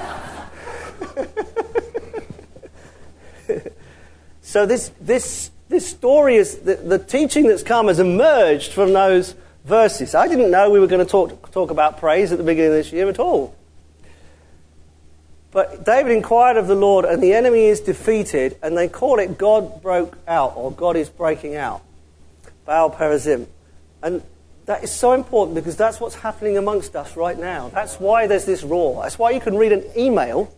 [4.42, 9.36] so this, this, this story is the, the teaching that's come has emerged from those
[9.64, 10.16] verses.
[10.16, 12.78] I didn't know we were going to talk, talk about praise at the beginning of
[12.78, 13.56] this year at all.
[15.54, 19.38] But David inquired of the Lord, and the enemy is defeated, and they call it
[19.38, 21.82] God broke out, or God is breaking out.
[22.66, 23.46] Baal Perazim.
[24.02, 24.24] And
[24.66, 27.70] that is so important because that's what's happening amongst us right now.
[27.70, 29.04] That's why there's this roar.
[29.04, 30.54] That's why you can read an email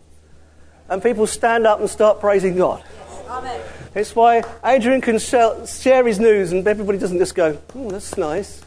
[0.88, 2.84] and people stand up and start praising God.
[3.28, 3.60] Amen.
[3.94, 8.62] It's why Adrian can share his news and everybody doesn't just go, oh, that's nice.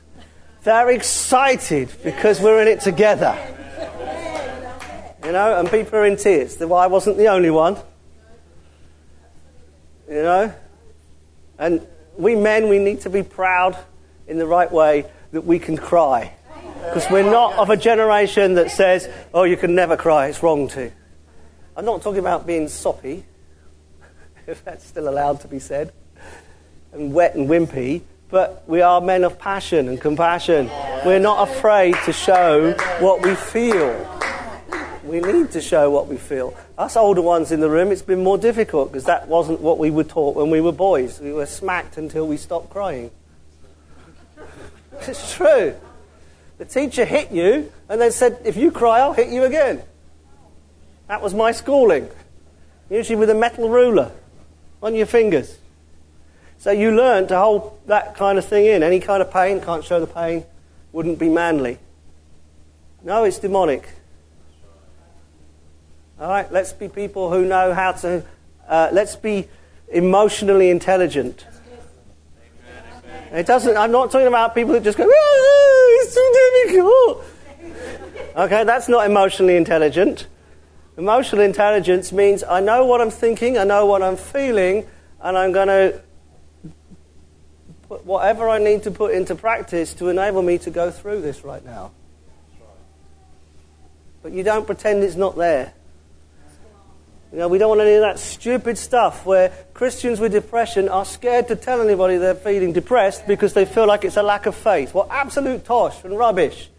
[0.63, 3.37] They're excited because we're in it together.
[5.23, 6.57] You know, and people are in tears.
[6.59, 7.77] Well, I wasn't the only one.
[10.07, 10.53] You know?
[11.57, 11.85] And
[12.17, 13.77] we men, we need to be proud
[14.27, 16.33] in the right way that we can cry.
[16.85, 20.67] Because we're not of a generation that says, oh, you can never cry, it's wrong
[20.69, 20.91] to.
[21.75, 23.25] I'm not talking about being soppy,
[24.47, 25.91] if that's still allowed to be said,
[26.93, 30.67] and wet and wimpy, but we are men of passion and compassion.
[31.05, 34.08] We're not afraid to show what we feel.
[35.09, 36.55] We need to show what we feel.
[36.77, 39.89] Us older ones in the room, it's been more difficult because that wasn't what we
[39.89, 41.19] were taught when we were boys.
[41.19, 43.09] We were smacked until we stopped crying.
[45.07, 45.75] It's true.
[46.59, 49.81] The teacher hit you and then said, if you cry, I'll hit you again.
[51.07, 52.09] That was my schooling.
[52.89, 54.11] Usually with a metal ruler
[54.83, 55.57] on your fingers.
[56.59, 58.83] So you learn to hold that kind of thing in.
[58.83, 60.43] Any kind of pain, can't show the pain,
[60.91, 61.79] wouldn't be manly.
[63.01, 63.89] No, it's demonic.
[66.19, 68.25] All right, let's be people who know how to,
[68.67, 69.47] uh, let's be
[69.87, 71.45] emotionally intelligent.
[73.31, 77.23] It doesn't, I'm not talking about people who just go, oh, it's too difficult.
[78.35, 80.27] Okay, that's not emotionally intelligent.
[80.97, 84.85] Emotional intelligence means I know what I'm thinking, I know what I'm feeling,
[85.21, 86.01] and I'm going to
[87.87, 91.45] put whatever I need to put into practice to enable me to go through this
[91.45, 91.91] right now.
[94.21, 95.73] But you don't pretend it's not there.
[97.31, 101.05] You know, we don't want any of that stupid stuff where Christians with depression are
[101.05, 104.55] scared to tell anybody they're feeling depressed because they feel like it's a lack of
[104.55, 104.93] faith.
[104.95, 106.69] Well, absolute tosh and rubbish.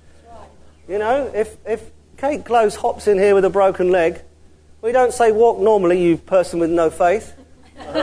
[0.89, 1.91] You know, if, if
[2.21, 4.21] Kate Close hops in here with a broken leg.
[4.83, 7.35] We don't say walk normally, you person with no faith.
[7.79, 7.97] Get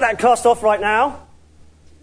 [0.00, 1.20] that cast off right now.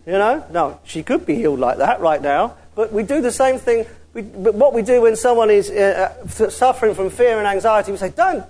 [0.05, 0.45] You know?
[0.49, 2.55] No, she could be healed like that right now.
[2.74, 3.86] But we do the same thing.
[4.14, 7.91] We, but what we do when someone is uh, uh, suffering from fear and anxiety,
[7.91, 8.43] we say, don't,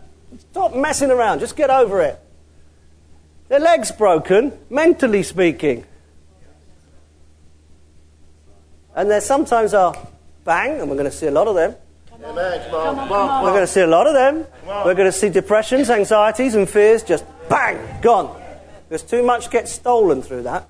[0.52, 2.20] stop messing around, just get over it.
[3.50, 5.86] Their leg's broken, mentally speaking.
[8.96, 9.96] And there sometimes are
[10.44, 11.76] Bang, and we're going to see a lot of them.
[12.24, 12.62] Amen.
[12.70, 14.46] Come on, come on, we're going to see a lot of them.
[14.66, 18.42] We're going to see depressions, anxieties, and fears just bang, gone.
[18.90, 20.68] There's too much gets stolen through that.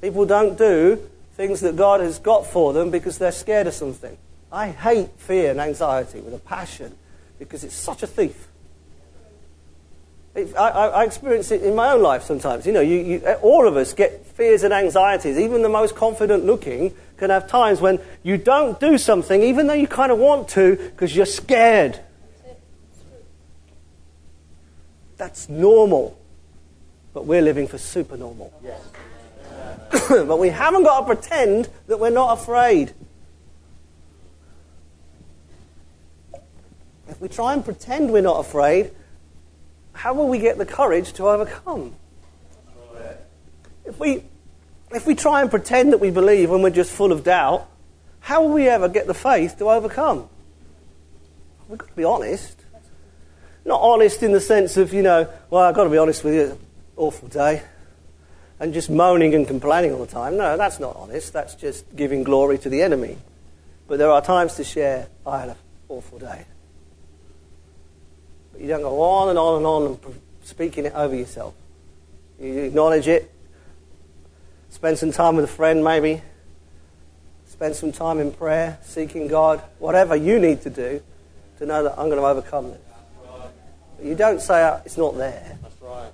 [0.00, 1.00] People don't do
[1.36, 4.16] things that God has got for them because they're scared of something.
[4.50, 6.96] I hate fear and anxiety with a passion
[7.38, 8.48] because it's such a thief.
[10.34, 12.66] I, I, I, experience it in my own life sometimes.
[12.66, 15.38] You know, you, you, all of us get fears and anxieties.
[15.38, 19.74] Even the most confident looking can have times when you don't do something, even though
[19.74, 22.00] you kind of want to, because you're scared.
[25.16, 26.18] That's normal.
[27.14, 28.52] But we're living for super normal.
[28.62, 28.80] Yes.
[30.08, 32.92] but we haven't got to pretend that we're not afraid.
[37.08, 38.90] If we try and pretend we're not afraid,
[39.92, 41.94] how will we get the courage to overcome?
[43.84, 44.24] If we,
[44.90, 47.68] if we try and pretend that we believe when we're just full of doubt,
[48.20, 50.28] how will we ever get the faith to overcome?
[51.68, 52.60] We've got to be honest.
[53.64, 56.34] Not honest in the sense of, you know, well, I've got to be honest with
[56.34, 56.58] you,
[56.96, 57.62] awful day.
[58.58, 60.36] And just moaning and complaining all the time.
[60.36, 61.32] No, that's not honest.
[61.32, 63.18] That's just giving glory to the enemy.
[63.86, 65.56] But there are times to share, I had an
[65.88, 66.46] awful day.
[68.52, 71.54] But you don't go on and on and on and speaking it over yourself.
[72.40, 73.30] You acknowledge it.
[74.70, 76.22] Spend some time with a friend, maybe.
[77.46, 79.62] Spend some time in prayer, seeking God.
[79.78, 81.02] Whatever you need to do
[81.58, 82.80] to know that I'm going to overcome this.
[83.96, 85.58] But you don't say oh, it's not there.
[85.62, 86.10] That's right.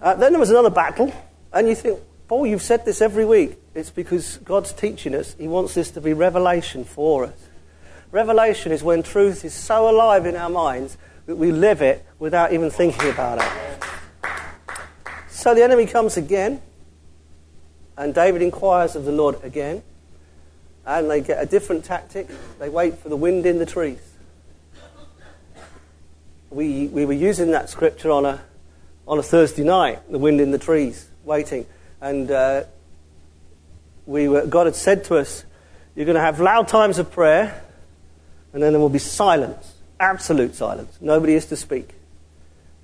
[0.00, 1.12] Uh, then there was another battle,
[1.52, 3.58] and you think, Paul, you've said this every week.
[3.74, 5.34] It's because God's teaching us.
[5.34, 7.48] He wants this to be revelation for us.
[8.10, 10.96] Revelation is when truth is so alive in our minds
[11.26, 13.82] that we live it without even thinking about it.
[15.28, 16.60] So the enemy comes again,
[17.96, 19.82] and David inquires of the Lord again,
[20.86, 22.28] and they get a different tactic.
[22.58, 24.00] They wait for the wind in the trees.
[26.50, 28.40] We, we were using that scripture on a,
[29.10, 31.66] on a Thursday night, the wind in the trees, waiting.
[32.00, 32.62] And uh,
[34.06, 35.44] we were, God had said to us,
[35.96, 37.62] You're going to have loud times of prayer
[38.52, 40.96] and then there will be silence, absolute silence.
[41.00, 41.90] Nobody is to speak.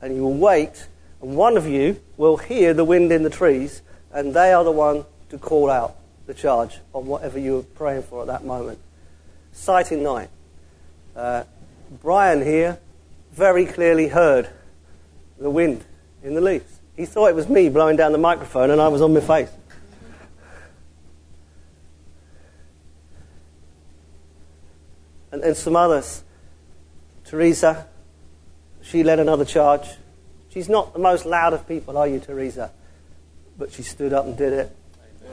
[0.00, 0.88] And you will wait,
[1.22, 4.72] and one of you will hear the wind in the trees, and they are the
[4.72, 5.96] one to call out
[6.26, 8.80] the charge on whatever you were praying for at that moment.
[9.52, 10.28] Sighting night.
[11.14, 11.44] Uh,
[12.02, 12.78] Brian here
[13.32, 14.50] very clearly heard
[15.38, 15.84] the wind
[16.26, 16.80] in the leaves.
[16.96, 19.50] He thought it was me blowing down the microphone, and I was on my face.
[25.30, 26.24] and, and some others.
[27.24, 27.86] Teresa,
[28.82, 29.88] she led another charge.
[30.48, 32.72] She's not the most loud of people, are you, Teresa?
[33.58, 34.76] But she stood up and did it.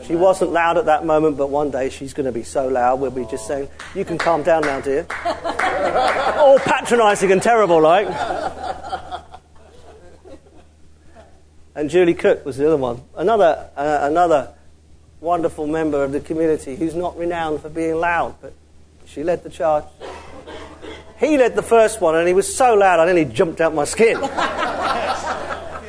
[0.05, 2.99] She wasn't loud at that moment, but one day she's going to be so loud
[2.99, 5.05] we'll be just saying, You can calm down now, dear.
[6.37, 8.07] All patronising and terrible, like.
[11.75, 13.01] And Julie Cook was the other one.
[13.15, 14.53] Another, uh, another
[15.19, 18.53] wonderful member of the community who's not renowned for being loud, but
[19.05, 19.85] she led the charge.
[21.17, 23.85] He led the first one, and he was so loud I nearly jumped out my
[23.85, 24.17] skin.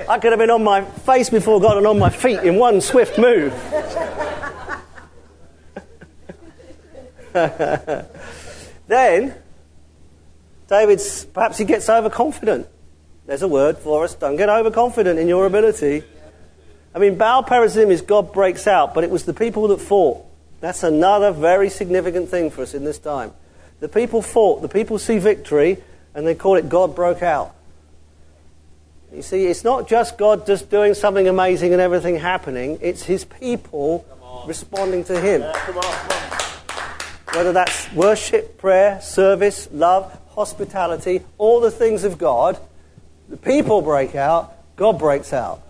[0.07, 2.81] I could have been on my face before God and on my feet in one
[2.81, 3.53] swift move.
[8.87, 9.35] then,
[10.69, 12.69] David's perhaps he gets overconfident.
[13.27, 14.15] There's a word for us.
[14.15, 16.05] Don't get overconfident in your ability.
[16.95, 20.25] I mean, Baal Perazim is God breaks out, but it was the people that fought.
[20.61, 23.33] That's another very significant thing for us in this time.
[23.81, 25.79] The people fought, the people see victory,
[26.15, 27.55] and they call it God broke out.
[29.13, 33.25] You see, it's not just God just doing something amazing and everything happening, it's his
[33.25, 34.05] people
[34.47, 35.41] responding to him.
[35.43, 35.53] Yeah,
[37.33, 42.59] Whether that's worship, prayer, service, love, hospitality, all the things of God,
[43.29, 45.63] the people break out, God breaks out.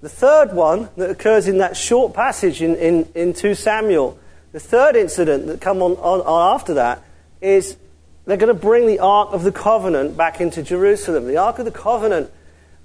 [0.00, 4.18] The third one that occurs in that short passage in, in, in 2 Samuel,
[4.52, 7.02] the third incident that come on, on, on after that
[7.42, 7.76] is
[8.24, 11.26] they're going to bring the Ark of the Covenant back into Jerusalem.
[11.26, 12.30] The Ark of the Covenant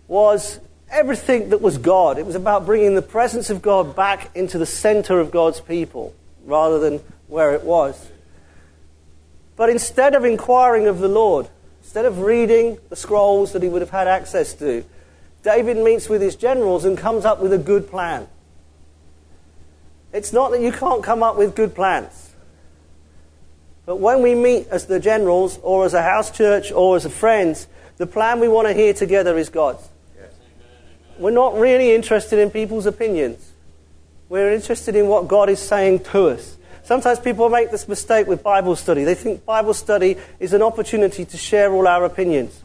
[0.08, 0.60] was
[0.90, 2.18] everything that was God.
[2.18, 6.14] It was about bringing the presence of God back into the center of God's people
[6.46, 8.10] rather than where it was.
[9.56, 11.48] But instead of inquiring of the Lord,
[11.86, 14.84] instead of reading the scrolls that he would have had access to,
[15.44, 18.28] David meets with his generals and comes up with a good plan.
[20.12, 22.34] It's not that you can't come up with good plans.
[23.86, 27.10] But when we meet as the generals, or as a house church, or as a
[27.10, 27.68] friends,
[27.98, 29.88] the plan we want to hear together is God's.
[30.20, 30.34] Yes.
[31.20, 33.54] We're not really interested in people's opinions.
[34.28, 36.58] We're interested in what God is saying to us.
[36.86, 39.04] Sometimes people make this mistake with Bible study.
[39.04, 42.64] They think Bible study is an opportunity to share all our opinions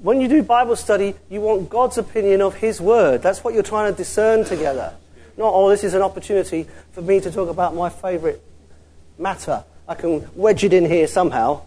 [0.00, 3.22] when you do Bible study, you want God's opinion of His Word.
[3.22, 4.94] That's what you're trying to discern together.
[5.36, 8.40] Not, oh, this is an opportunity for me to talk about my favourite
[9.18, 9.64] matter.
[9.88, 11.62] I can wedge it in here somehow,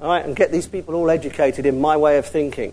[0.00, 2.72] all right, and get these people all educated in my way of thinking.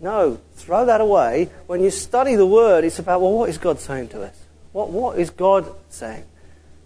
[0.00, 1.50] No, throw that away.
[1.66, 4.36] When you study the Word, it's about, well, what is God saying to us?
[4.72, 6.24] What, what is God saying?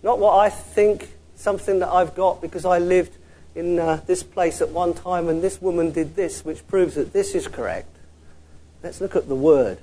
[0.05, 3.17] Not what I think, something that I've got because I lived
[3.55, 7.15] in uh, this place at one time and this woman did this, which proves that
[7.15, 7.89] this is correct.
[8.83, 9.79] Let's look at the word.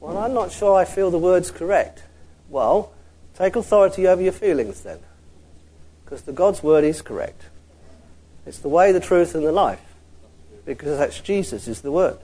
[0.00, 2.02] Well, I'm not sure I feel the word's correct.
[2.48, 2.92] Well,
[3.34, 5.00] take authority over your feelings then.
[6.02, 7.42] Because the God's word is correct.
[8.46, 9.82] It's the way, the truth, and the life.
[10.64, 12.16] Because that's Jesus, is the word.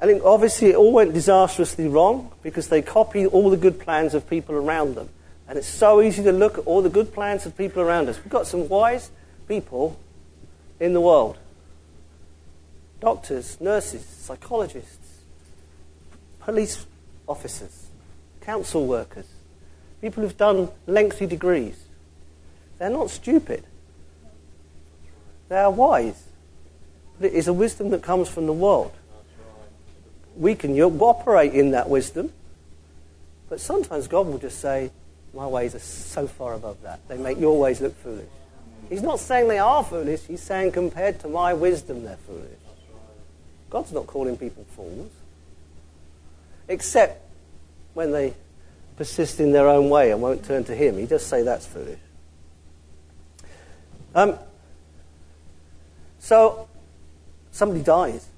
[0.00, 4.28] And obviously, it all went disastrously wrong because they copied all the good plans of
[4.30, 5.08] people around them.
[5.48, 8.18] And it's so easy to look at all the good plans of people around us.
[8.18, 9.10] We've got some wise
[9.48, 9.98] people
[10.78, 11.38] in the world
[13.00, 15.22] doctors, nurses, psychologists,
[16.40, 16.84] police
[17.28, 17.86] officers,
[18.40, 19.26] council workers,
[20.00, 21.84] people who've done lengthy degrees.
[22.78, 23.64] They're not stupid,
[25.48, 26.24] they are wise.
[27.20, 28.92] But it is a wisdom that comes from the world.
[30.38, 32.32] We can operate in that wisdom,
[33.48, 34.92] but sometimes God will just say,
[35.34, 37.00] my ways are so far above that.
[37.08, 38.28] They make your ways look foolish.
[38.88, 42.58] He's not saying they are foolish, he's saying compared to my wisdom, they're foolish.
[43.68, 45.10] God's not calling people fools.
[46.68, 47.20] Except
[47.94, 48.34] when they
[48.96, 50.98] persist in their own way and won't turn to him.
[50.98, 51.98] He does say that's foolish.
[54.14, 54.38] Um,
[56.20, 56.68] so,
[57.50, 58.28] somebody dies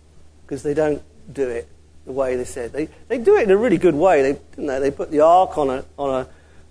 [0.46, 1.68] because they don't do it
[2.04, 2.72] the way they said.
[2.72, 4.22] They, they do it in a really good way.
[4.22, 4.78] They, they?
[4.78, 6.28] they put the ark on a, on a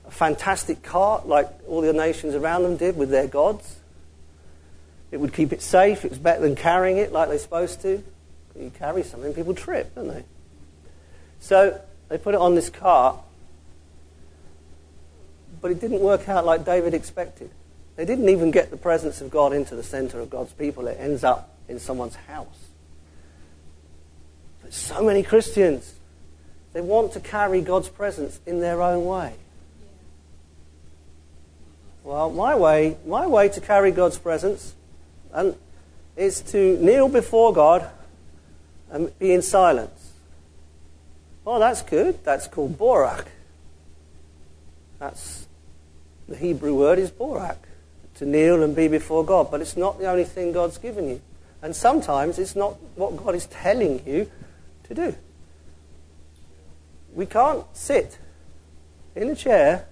[0.10, 3.78] a fantastic cart like all the nations around them did with their gods.
[5.12, 6.04] It would keep it safe.
[6.04, 8.04] It was better than carrying it like they're supposed to.
[8.60, 10.24] You carry something, people trip, don't they?
[11.40, 13.18] So they put it on this cart.
[15.62, 17.52] but it didn't work out like David expected.
[17.96, 20.88] They didn't even get the presence of God into the center of God's people.
[20.88, 22.69] It ends up in someone's house.
[24.70, 25.96] So many Christians,
[26.74, 29.34] they want to carry God's presence in their own way.
[32.04, 34.74] Well, my way, my way to carry God's presence
[35.34, 35.56] and
[36.16, 37.90] is to kneel before God
[38.92, 40.12] and be in silence.
[41.46, 42.24] Well, that's good.
[42.24, 43.28] That's called barak.
[45.00, 45.48] That's
[46.28, 47.68] the Hebrew word is barak,
[48.16, 49.50] to kneel and be before God.
[49.50, 51.22] But it's not the only thing God's given you.
[51.62, 54.30] And sometimes it's not what God is telling you
[54.90, 55.16] to do.
[57.14, 58.20] We can't sit
[59.16, 59.88] in a chair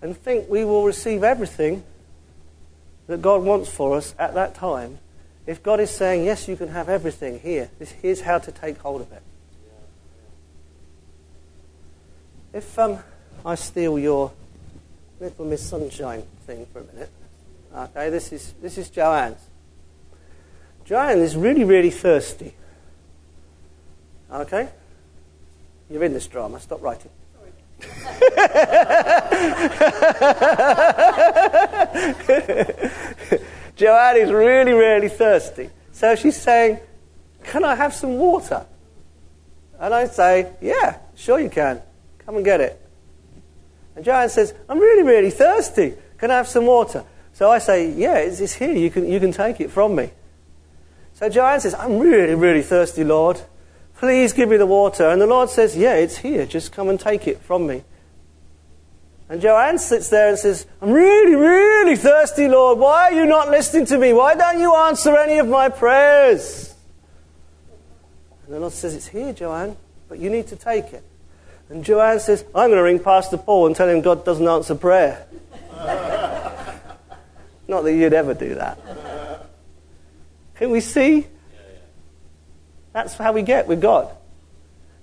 [0.00, 1.84] and think we will receive everything
[3.06, 4.98] that God wants for us at that time.
[5.46, 7.70] If God is saying, yes, you can have everything here,
[8.00, 9.22] here's how to take hold of it.
[12.52, 12.98] If um,
[13.44, 14.32] I steal your
[15.18, 17.10] Little Miss Sunshine thing for a minute.
[17.74, 19.40] Okay, this is, this is Joanne's.
[20.84, 22.54] Joanne is really, really thirsty.
[24.32, 24.68] Okay?
[25.90, 26.58] You're in this drama.
[26.60, 27.10] Stop writing.
[33.76, 35.70] Joanne is really, really thirsty.
[35.92, 36.78] So she's saying,
[37.44, 38.66] Can I have some water?
[39.78, 41.82] And I say, Yeah, sure you can.
[42.18, 42.78] Come and get it.
[43.96, 45.94] And Joanne says, I'm really, really thirsty.
[46.18, 47.04] Can I have some water?
[47.32, 48.72] So I say, Yeah, it's, it's here.
[48.72, 50.10] You can, you can take it from me.
[51.14, 53.40] So Joanne says, I'm really, really thirsty, Lord.
[54.02, 55.08] Please give me the water.
[55.10, 56.44] And the Lord says, Yeah, it's here.
[56.44, 57.84] Just come and take it from me.
[59.28, 62.80] And Joanne sits there and says, I'm really, really thirsty, Lord.
[62.80, 64.12] Why are you not listening to me?
[64.12, 66.74] Why don't you answer any of my prayers?
[68.44, 69.76] And the Lord says, It's here, Joanne,
[70.08, 71.04] but you need to take it.
[71.68, 74.74] And Joanne says, I'm going to ring Pastor Paul and tell him God doesn't answer
[74.74, 75.28] prayer.
[77.68, 78.80] Not that you'd ever do that.
[80.56, 81.28] Can we see?
[82.92, 84.14] That's how we get with God.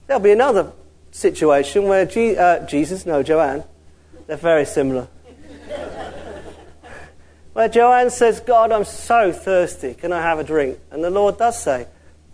[0.07, 0.71] There'll be another
[1.11, 3.63] situation where uh, Jesus, no, Joanne,
[4.27, 5.07] they're very similar.
[7.53, 9.93] where Joanne says, God, I'm so thirsty.
[9.93, 10.79] Can I have a drink?
[10.91, 11.87] And the Lord does say,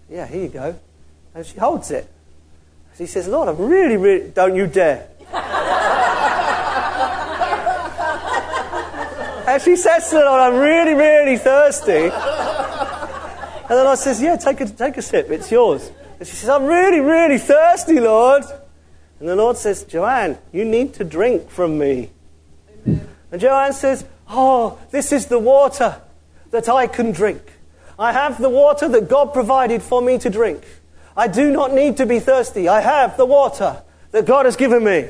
[0.09, 0.79] Yeah, here you go.
[1.33, 2.09] And she holds it.
[2.97, 5.09] He says, Lord, I'm really, really, don't you dare.
[9.47, 12.09] and she says to the Lord, I'm really, really thirsty.
[13.67, 15.91] And the Lord says, Yeah, take a, take a sip, it's yours.
[16.19, 18.43] And she says, I'm really, really thirsty, Lord.
[19.19, 22.11] And the Lord says, Joanne, you need to drink from me.
[22.85, 23.07] Amen.
[23.31, 25.99] And Joanne says, Oh, this is the water
[26.51, 27.41] that I can drink.
[27.97, 30.63] I have the water that God provided for me to drink.
[31.17, 32.67] I do not need to be thirsty.
[32.67, 35.09] I have the water that God has given me.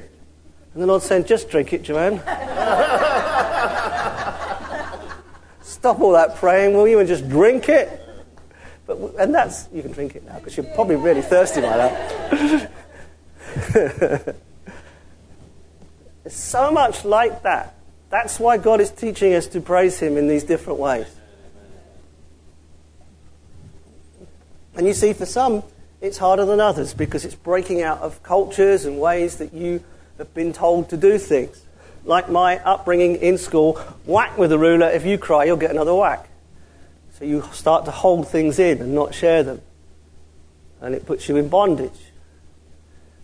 [0.74, 2.20] And the Lord said, Just drink it, Joanne.
[5.62, 8.05] Stop all that praying, will you, and just drink it?
[8.88, 12.72] But, and that's, you can drink it now because you're probably really thirsty by that.
[16.26, 17.76] it's so much like that.
[18.10, 21.08] That's why God is teaching us to praise Him in these different ways.
[24.76, 25.64] And you see, for some,
[26.02, 29.84] it's harder than others because it's breaking out of cultures and ways that you
[30.18, 31.64] have been told to do things.
[32.04, 33.74] Like my upbringing in school,
[34.06, 34.90] whack with a ruler.
[34.90, 36.30] If you cry, you'll get another whack.
[37.18, 39.62] So you start to hold things in and not share them.
[40.82, 42.12] And it puts you in bondage.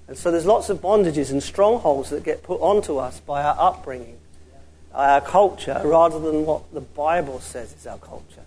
[0.08, 3.56] And so there's lots of bondages and strongholds that get put onto us by our
[3.60, 4.18] upbringing,
[4.94, 8.44] our culture, rather than what the Bible says is our culture.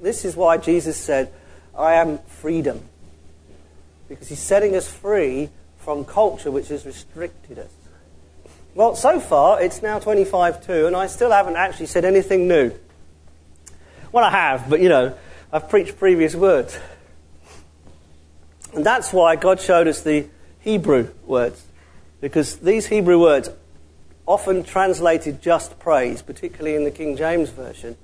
[0.00, 1.32] This is why Jesus said,
[1.76, 2.82] I am freedom
[4.08, 7.70] because he's setting us free from culture which has restricted us.
[8.74, 12.72] Well, so far, it's now 25 2, and I still haven't actually said anything new.
[14.16, 15.14] Well, I have, but you know,
[15.52, 16.78] I've preached previous words.
[18.72, 20.26] And that's why God showed us the
[20.60, 21.62] Hebrew words.
[22.22, 23.50] Because these Hebrew words,
[24.24, 27.94] often translated just praise, particularly in the King James Version,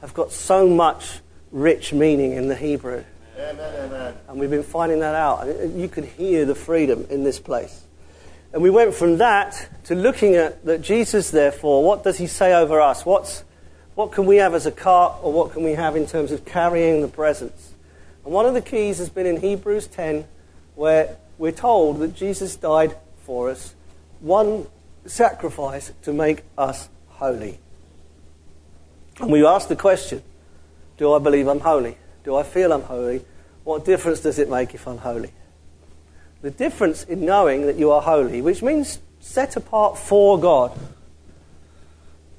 [0.00, 1.20] have got so much
[1.52, 3.04] rich meaning in the Hebrew.
[3.38, 4.14] Amen, amen.
[4.26, 5.46] And we've been finding that out.
[5.46, 7.84] You can hear the freedom in this place.
[8.52, 12.52] And we went from that to looking at that Jesus, therefore, what does he say
[12.52, 13.06] over us?
[13.06, 13.44] What's,
[13.94, 16.44] what can we have as a cart, or what can we have in terms of
[16.44, 17.74] carrying the presence?
[18.24, 20.24] And one of the keys has been in Hebrews 10,
[20.74, 23.74] where we're told that Jesus died for us,
[24.20, 24.66] one
[25.06, 27.58] sacrifice to make us holy.
[29.20, 30.22] And we ask the question
[30.96, 31.98] Do I believe I'm holy?
[32.24, 33.24] Do I feel I'm holy?
[33.64, 35.32] What difference does it make if I'm holy?
[36.40, 40.76] The difference in knowing that you are holy, which means set apart for God,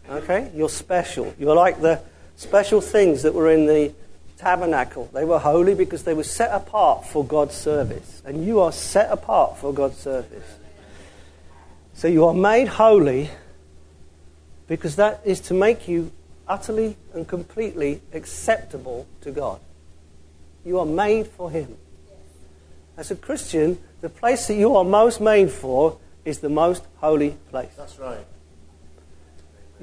[0.09, 0.51] Okay?
[0.55, 1.33] You're special.
[1.39, 2.01] You're like the
[2.35, 3.93] special things that were in the
[4.37, 5.09] tabernacle.
[5.13, 8.21] They were holy because they were set apart for God's service.
[8.25, 10.57] And you are set apart for God's service.
[11.93, 13.29] So you are made holy
[14.67, 16.11] because that is to make you
[16.47, 19.59] utterly and completely acceptable to God.
[20.65, 21.77] You are made for Him.
[22.97, 27.31] As a Christian, the place that you are most made for is the most holy
[27.49, 27.71] place.
[27.77, 28.25] That's right.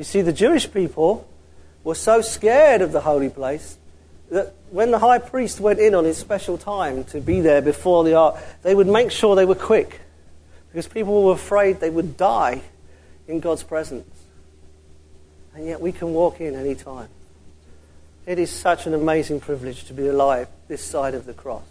[0.01, 1.28] You see, the Jewish people
[1.84, 3.76] were so scared of the holy place
[4.30, 8.03] that when the high priest went in on his special time to be there before
[8.03, 10.01] the ark, they would make sure they were quick
[10.68, 12.62] because people were afraid they would die
[13.28, 14.09] in God's presence.
[15.55, 17.11] And yet we can walk in any time.
[18.24, 21.66] It is such an amazing privilege to be alive this side of the cross.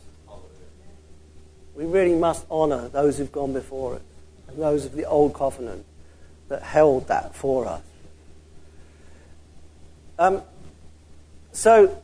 [1.73, 4.01] We really must honour those who've gone before us
[4.47, 5.83] and those of the old covenant
[6.49, 7.81] that held that for us.
[10.19, 10.43] Um,
[11.53, 12.03] so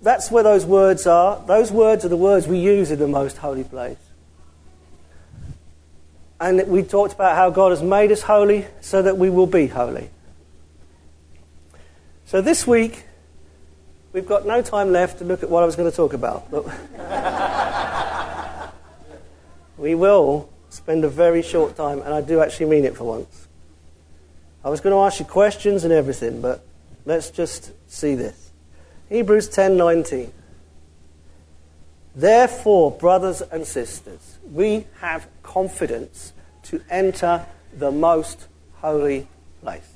[0.00, 1.44] that's where those words are.
[1.46, 3.98] Those words are the words we use in the most holy place.
[6.40, 9.66] And we talked about how God has made us holy so that we will be
[9.66, 10.08] holy.
[12.24, 13.04] So this week,
[14.14, 16.50] we've got no time left to look at what I was going to talk about.
[16.50, 16.64] But
[19.76, 23.48] we will spend a very short time, and I do actually mean it for once.
[24.64, 26.64] I was going to ask you questions and everything, but
[27.04, 28.50] let's just see this.
[29.08, 30.32] Hebrews 10:19.
[32.14, 36.32] Therefore, brothers and sisters, we have confidence
[36.64, 37.46] to enter
[37.76, 38.46] the most
[38.76, 39.28] holy
[39.62, 39.88] place.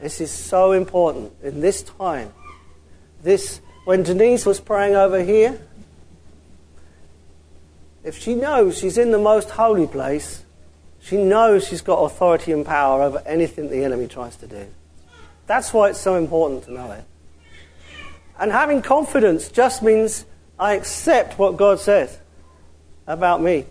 [0.00, 2.32] This is so important in this time.
[3.22, 5.58] This when Denise was praying over here,
[8.04, 10.44] if she knows she's in the most holy place,
[11.00, 14.66] she knows she's got authority and power over anything the enemy tries to do.
[15.48, 17.02] That's why it's so important to know it.
[18.38, 20.24] And having confidence just means
[20.60, 22.18] I accept what God says
[23.06, 23.64] about me.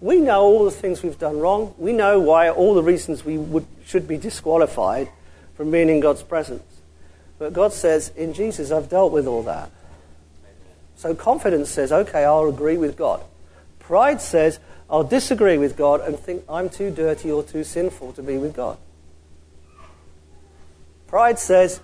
[0.00, 1.74] We know all the things we've done wrong.
[1.78, 5.08] We know why all the reasons we would, should be disqualified
[5.54, 6.62] from being in God's presence.
[7.38, 9.70] But God says, in Jesus, I've dealt with all that.
[10.96, 13.22] So confidence says, okay, I'll agree with God.
[13.78, 14.58] Pride says,
[14.90, 18.54] I'll disagree with God and think I'm too dirty or too sinful to be with
[18.54, 18.76] God.
[21.06, 21.80] Pride says,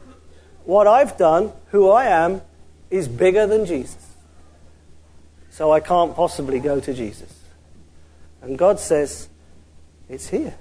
[0.64, 2.42] what I've done, who I am,
[2.90, 4.14] is bigger than Jesus.
[5.50, 7.40] So I can't possibly go to Jesus.
[8.40, 9.28] And God says,
[10.08, 10.54] it's here.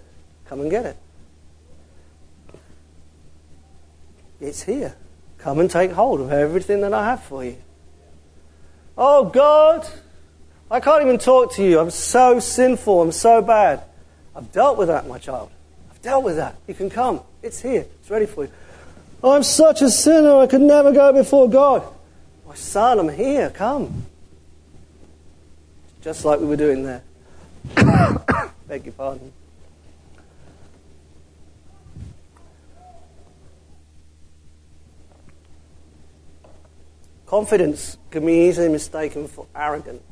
[0.46, 0.98] Come and get it.
[4.40, 4.96] It's here.
[5.38, 7.58] Come and take hold of everything that I have for you.
[8.98, 9.88] Oh, God,
[10.70, 11.80] I can't even talk to you.
[11.80, 13.02] I'm so sinful.
[13.02, 13.84] I'm so bad.
[14.36, 15.52] I've dealt with that, my child.
[15.90, 16.56] I've dealt with that.
[16.68, 17.22] You can come.
[17.42, 17.86] It's here.
[18.12, 18.52] Ready for you.
[19.24, 20.36] I'm such a sinner.
[20.40, 21.82] I could never go before God.
[22.46, 23.50] My son, I'm here.
[23.52, 24.06] Come.
[26.02, 27.04] Just like we were doing there.
[28.68, 29.32] Beg your pardon.
[37.26, 40.04] Confidence can be easily mistaken for arrogance.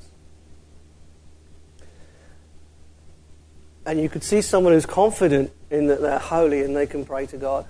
[3.85, 7.25] And you could see someone who's confident in that they're holy and they can pray
[7.25, 7.65] to God.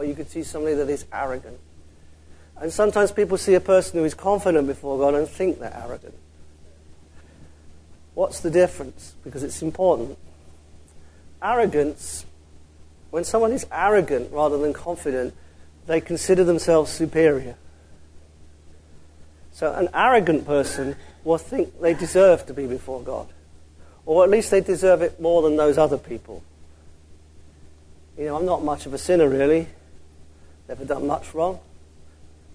[0.00, 1.58] Or you could see somebody that is arrogant.
[2.56, 6.14] And sometimes people see a person who is confident before God and think they're arrogant.
[8.14, 9.14] What's the difference?
[9.22, 10.16] Because it's important.
[11.42, 12.24] Arrogance,
[13.10, 15.34] when someone is arrogant rather than confident,
[15.86, 17.56] they consider themselves superior.
[19.52, 23.28] So an arrogant person will think they deserve to be before God.
[24.06, 26.42] Or at least they deserve it more than those other people.
[28.16, 29.68] You know, I'm not much of a sinner, really.
[30.70, 31.58] Never done much wrong.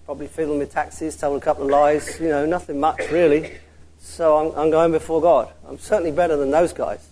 [0.06, 2.18] Probably fiddled with taxes, told a couple of lies.
[2.18, 3.58] You know, nothing much, really.
[3.98, 5.52] So I'm, I'm going before God.
[5.68, 7.06] I'm certainly better than those guys.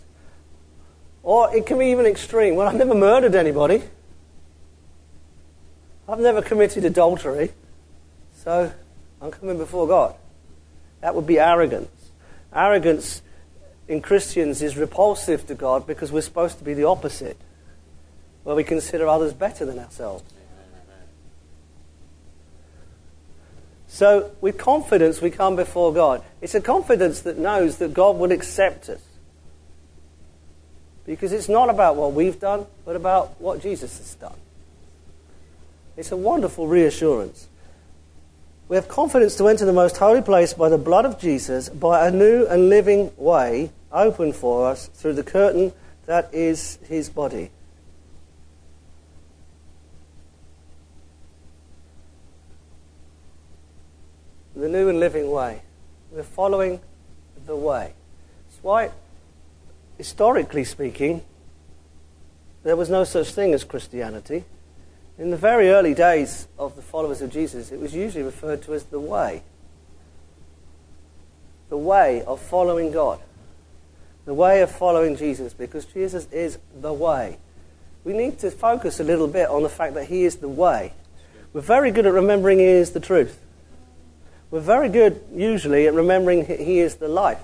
[1.22, 2.54] Or it can be even extreme.
[2.54, 3.82] Well, I've never murdered anybody.
[6.08, 7.52] I've never committed adultery.
[8.36, 8.72] So
[9.20, 10.14] I'm coming before God.
[11.02, 11.90] That would be arrogance.
[12.50, 13.20] Arrogance
[13.88, 17.36] in Christians is repulsive to God because we're supposed to be the opposite,
[18.42, 20.24] where we consider others better than ourselves.
[23.94, 26.24] So, with confidence, we come before God.
[26.40, 29.00] It's a confidence that knows that God will accept us.
[31.06, 34.34] Because it's not about what we've done, but about what Jesus has done.
[35.96, 37.46] It's a wonderful reassurance.
[38.66, 42.08] We have confidence to enter the most holy place by the blood of Jesus, by
[42.08, 45.72] a new and living way opened for us through the curtain
[46.06, 47.52] that is his body.
[54.74, 55.62] New and living way.
[56.10, 56.80] We're following
[57.46, 57.92] the way.
[58.48, 58.90] That's why,
[59.96, 61.22] historically speaking,
[62.64, 64.44] there was no such thing as Christianity.
[65.16, 68.74] In the very early days of the followers of Jesus, it was usually referred to
[68.74, 69.44] as the way.
[71.68, 73.20] The way of following God.
[74.24, 77.38] The way of following Jesus, because Jesus is the way.
[78.02, 80.94] We need to focus a little bit on the fact that He is the way.
[81.52, 83.43] We're very good at remembering He is the truth.
[84.54, 87.42] We're very good, usually, at remembering He is the life.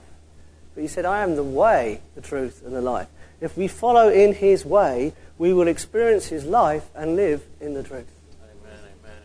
[0.76, 3.08] But He said, I am the way, the truth, and the life.
[3.40, 7.82] If we follow in His way, we will experience His life and live in the
[7.82, 8.06] truth.
[8.40, 9.22] Amen, amen,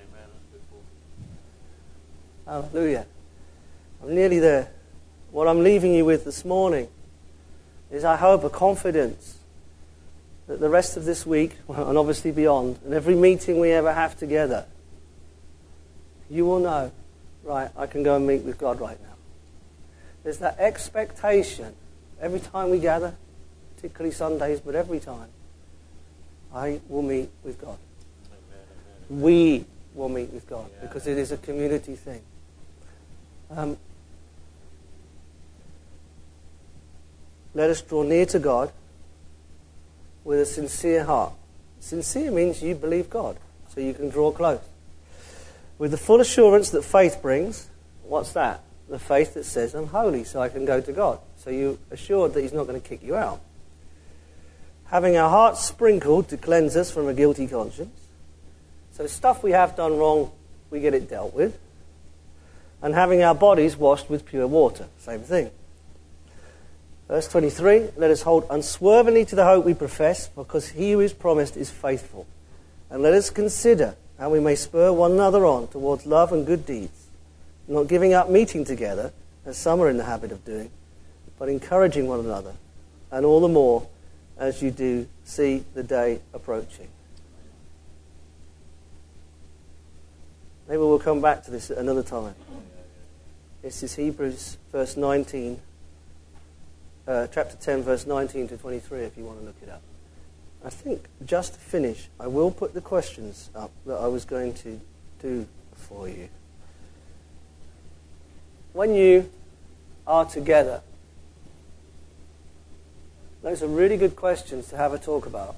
[2.47, 2.71] amen.
[2.71, 3.05] Hallelujah.
[4.01, 4.71] I'm nearly there.
[5.29, 6.87] What I'm leaving you with this morning
[7.91, 9.37] is, I hope, a confidence
[10.47, 14.17] that the rest of this week, and obviously beyond, and every meeting we ever have
[14.17, 14.65] together,
[16.31, 16.91] you will know
[17.45, 19.15] right, I can go and meet with God right now.
[20.23, 21.75] There's that expectation
[22.19, 23.15] every time we gather,
[23.75, 25.29] particularly Sundays, but every time,
[26.53, 27.77] I will meet with God.
[29.09, 32.21] We will meet with God because it is a community thing.
[33.51, 33.77] Um,
[37.53, 38.71] let us draw near to God
[40.23, 41.33] with a sincere heart.
[41.79, 43.37] Sincere means you believe God,
[43.67, 44.61] so you can draw close
[45.77, 47.69] with the full assurance that faith brings.
[48.03, 48.63] What's that?
[48.87, 51.19] The faith that says, I'm holy, so I can go to God.
[51.37, 53.41] So you're assured that He's not going to kick you out.
[54.85, 57.99] Having our hearts sprinkled to cleanse us from a guilty conscience.
[58.91, 60.31] So, stuff we have done wrong,
[60.69, 61.59] we get it dealt with.
[62.81, 64.87] And having our bodies washed with pure water.
[64.99, 65.49] Same thing.
[67.07, 71.13] Verse 23 Let us hold unswervingly to the hope we profess, because he who is
[71.13, 72.27] promised is faithful.
[72.89, 76.65] And let us consider how we may spur one another on towards love and good
[76.65, 77.07] deeds,
[77.67, 79.11] not giving up meeting together,
[79.45, 80.71] as some are in the habit of doing,
[81.37, 82.53] but encouraging one another,
[83.11, 83.87] and all the more
[84.37, 86.87] as you do see the day approaching.
[90.67, 92.33] Maybe we'll come back to this at another time.
[93.61, 95.59] This is Hebrews verse 19,
[97.07, 99.81] uh, chapter 10, verse 19 to 23, if you want to look it up.
[100.65, 104.55] I think just to finish, I will put the questions up that I was going
[104.55, 104.81] to
[105.21, 106.27] do for you.
[108.73, 109.29] When you
[110.07, 110.81] are together,
[113.43, 115.55] those are really good questions to have a talk about.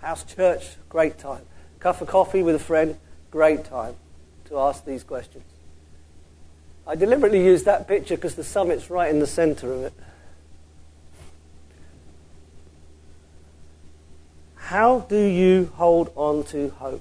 [0.00, 1.42] House church, great time.
[1.80, 2.96] Cup of coffee with a friend,
[3.32, 3.96] great time
[4.44, 5.44] to ask these questions.
[6.86, 9.92] I deliberately used that picture because the summit's right in the center of it.
[14.68, 17.00] How do you hold on to hope?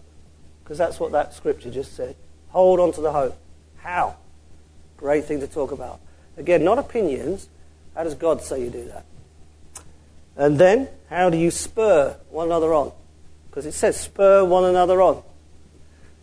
[0.64, 2.16] Because that's what that scripture just said.
[2.52, 3.38] Hold on to the hope.
[3.80, 4.16] How?
[4.96, 6.00] Great thing to talk about.
[6.38, 7.50] Again, not opinions.
[7.94, 9.04] How does God say you do that?
[10.38, 12.94] And then, how do you spur one another on?
[13.50, 15.22] Because it says spur one another on.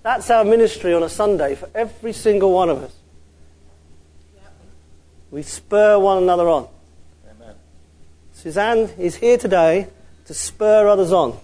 [0.03, 2.97] That's our ministry on a Sunday for every single one of us.
[5.31, 6.69] We spur one another on.
[7.31, 7.55] Amen.
[8.33, 9.89] Suzanne is here today
[10.27, 11.39] to spur others on.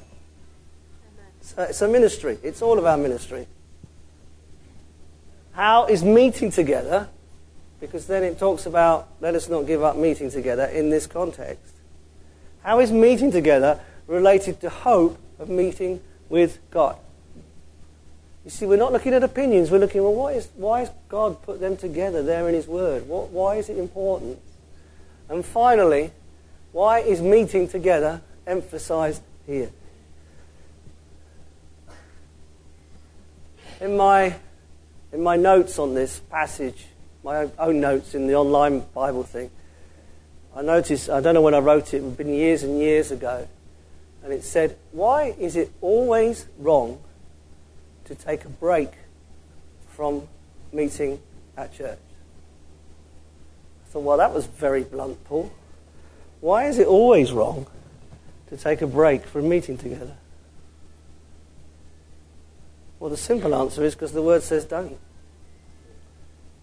[1.41, 2.39] So it's a ministry.
[2.43, 3.47] It's all of our ministry.
[5.53, 7.09] How is meeting together?
[7.81, 11.74] Because then it talks about let us not give up meeting together in this context.
[12.62, 16.97] How is meeting together related to hope of meeting with God?
[18.45, 19.70] You see, we're not looking at opinions.
[19.70, 23.07] We're looking, well, what is, why has God put them together there in His Word?
[23.07, 24.39] What, why is it important?
[25.28, 26.11] And finally,
[26.72, 29.71] why is meeting together emphasized here.
[33.81, 34.35] In my,
[35.13, 36.87] in my notes on this passage,
[37.23, 39.51] my own notes in the online Bible thing,
[40.55, 43.13] I noticed, I don't know when I wrote it, it had been years and years
[43.13, 43.47] ago,
[44.23, 47.01] and it said, Why is it always wrong
[48.05, 48.91] to take a break
[49.89, 50.27] from
[50.73, 51.21] meeting
[51.57, 51.99] at church?
[53.87, 55.53] I thought, well, that was very blunt, Paul.
[56.41, 57.67] Why is it always wrong
[58.51, 60.17] to take a break from meeting together?
[62.99, 64.99] Well, the simple answer is because the word says don't.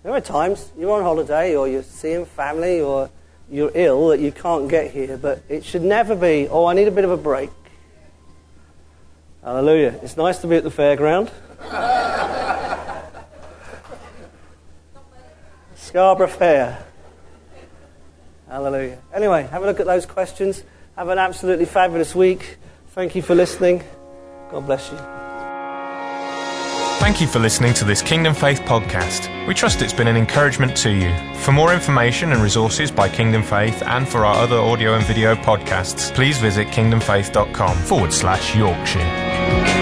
[0.04, 3.10] There are times you're on holiday or you're seeing family or
[3.50, 6.88] you're ill that you can't get here, but it should never be, oh, I need
[6.88, 7.50] a bit of a break.
[9.44, 10.00] Hallelujah.
[10.04, 11.32] It's nice to be at the fairground.
[15.76, 16.86] Scarborough Fair.
[18.48, 19.00] Hallelujah.
[19.14, 20.64] Anyway, have a look at those questions.
[20.98, 22.58] Have an absolutely fabulous week.
[22.88, 23.84] Thank you for listening.
[24.50, 24.98] God bless you.
[27.00, 29.30] Thank you for listening to this Kingdom Faith podcast.
[29.48, 31.14] We trust it's been an encouragement to you.
[31.42, 35.36] For more information and resources by Kingdom Faith and for our other audio and video
[35.36, 39.77] podcasts, please visit kingdomfaith.com forward slash Yorkshire.